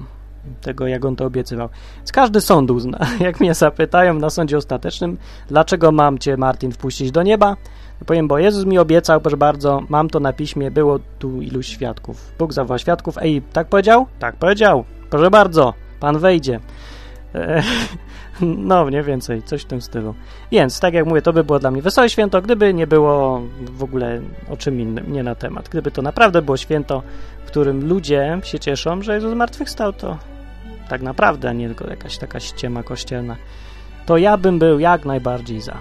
tego 0.61 0.87
jak 0.87 1.05
on 1.05 1.15
to 1.15 1.25
obiecywał. 1.25 1.69
Więc 1.97 2.11
każdy 2.11 2.41
sąd 2.41 2.71
uzna. 2.71 2.99
Jak 3.19 3.39
mnie 3.39 3.53
zapytają 3.53 4.13
na 4.13 4.29
sądzie 4.29 4.57
ostatecznym, 4.57 5.17
dlaczego 5.47 5.91
mam 5.91 6.17
cię, 6.17 6.37
Martin, 6.37 6.71
wpuścić 6.71 7.11
do 7.11 7.23
nieba, 7.23 7.57
to 7.99 8.05
powiem, 8.05 8.27
bo 8.27 8.37
Jezus 8.37 8.65
mi 8.65 8.79
obiecał, 8.79 9.21
proszę 9.21 9.37
bardzo, 9.37 9.81
mam 9.89 10.09
to 10.09 10.19
na 10.19 10.33
piśmie, 10.33 10.71
było 10.71 10.99
tu 11.19 11.41
iluś 11.41 11.67
świadków. 11.67 12.31
Bóg 12.39 12.53
zawołał 12.53 12.79
świadków. 12.79 13.17
Ej, 13.17 13.41
tak 13.53 13.67
powiedział? 13.67 14.07
Tak 14.19 14.35
powiedział. 14.35 14.83
Proszę 15.09 15.31
bardzo, 15.31 15.73
pan 15.99 16.19
wejdzie. 16.19 16.59
No, 18.41 18.85
mniej 18.85 19.03
więcej, 19.03 19.43
coś 19.43 19.61
w 19.61 19.65
tym 19.65 19.81
stylu. 19.81 20.15
Więc, 20.51 20.79
tak 20.79 20.93
jak 20.93 21.05
mówię, 21.05 21.21
to 21.21 21.33
by 21.33 21.43
było 21.43 21.59
dla 21.59 21.71
mnie 21.71 21.81
wesołe 21.81 22.09
święto, 22.09 22.41
gdyby 22.41 22.73
nie 22.73 22.87
było 22.87 23.41
w 23.71 23.83
ogóle 23.83 24.21
o 24.49 24.57
czym 24.57 24.79
innym, 24.79 25.13
nie 25.13 25.23
na 25.23 25.35
temat. 25.35 25.69
Gdyby 25.69 25.91
to 25.91 26.01
naprawdę 26.01 26.41
było 26.41 26.57
święto, 26.57 27.03
w 27.43 27.47
którym 27.47 27.87
ludzie 27.87 28.39
się 28.43 28.59
cieszą, 28.59 29.01
że 29.01 29.15
Jezus 29.15 29.31
zmartwychwstał, 29.31 29.93
to 29.93 30.17
tak 30.89 31.01
naprawdę, 31.01 31.49
a 31.49 31.53
nie 31.53 31.67
tylko 31.67 31.89
jakaś 31.89 32.17
taka 32.17 32.39
ściema 32.39 32.83
kościelna, 32.83 33.35
to 34.05 34.17
ja 34.17 34.37
bym 34.37 34.59
był 34.59 34.79
jak 34.79 35.05
najbardziej 35.05 35.61
za. 35.61 35.77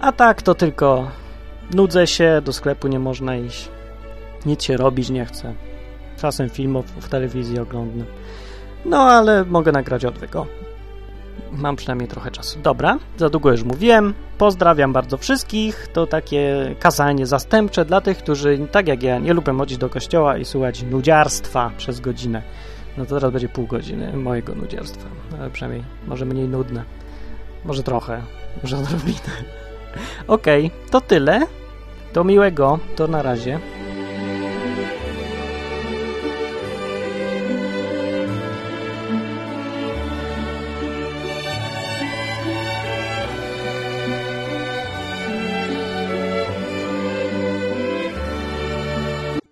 A 0.00 0.12
tak 0.12 0.42
to 0.42 0.54
tylko 0.54 1.10
nudzę 1.74 2.06
się, 2.06 2.42
do 2.44 2.52
sklepu 2.52 2.88
nie 2.88 2.98
można 2.98 3.36
iść, 3.36 3.68
nic 4.46 4.62
się 4.62 4.76
robić 4.76 5.10
nie 5.10 5.24
chcę. 5.24 5.54
Czasem 6.16 6.50
filmów 6.50 6.86
w 6.86 7.08
telewizji 7.08 7.58
oglądam. 7.58 8.06
No, 8.84 8.98
ale 8.98 9.44
mogę 9.44 9.72
nagrać 9.72 10.04
odwyk. 10.04 10.36
Mam 11.52 11.76
przynajmniej 11.76 12.08
trochę 12.08 12.30
czasu. 12.30 12.58
Dobra, 12.62 12.98
za 13.16 13.28
długo 13.28 13.52
już 13.52 13.62
mówiłem. 13.62 14.14
Pozdrawiam 14.38 14.92
bardzo 14.92 15.18
wszystkich. 15.18 15.88
To 15.92 16.06
takie 16.06 16.74
kazanie 16.80 17.26
zastępcze 17.26 17.84
dla 17.84 18.00
tych, 18.00 18.18
którzy 18.18 18.58
tak 18.72 18.88
jak 18.88 19.02
ja 19.02 19.18
nie 19.18 19.34
lubią 19.34 19.58
chodzić 19.58 19.78
do 19.78 19.88
kościoła 19.88 20.38
i 20.38 20.44
słuchać 20.44 20.82
nudziarstwa 20.82 21.70
przez 21.76 22.00
godzinę. 22.00 22.42
No 22.98 23.06
to 23.06 23.14
teraz 23.14 23.32
będzie 23.32 23.48
pół 23.48 23.66
godziny 23.66 24.16
mojego 24.16 24.54
nudziarstwa. 24.54 25.08
Ale 25.40 25.50
przynajmniej 25.50 25.84
może 26.06 26.24
mniej 26.24 26.48
nudne. 26.48 26.84
Może 27.64 27.82
trochę. 27.82 28.22
Może 28.62 28.76
odrobinę. 28.82 29.36
Okej, 30.26 30.66
okay, 30.66 30.90
to 30.90 31.00
tyle. 31.00 31.46
Do 32.14 32.24
miłego. 32.24 32.78
To 32.96 33.08
na 33.08 33.22
razie. 33.22 33.60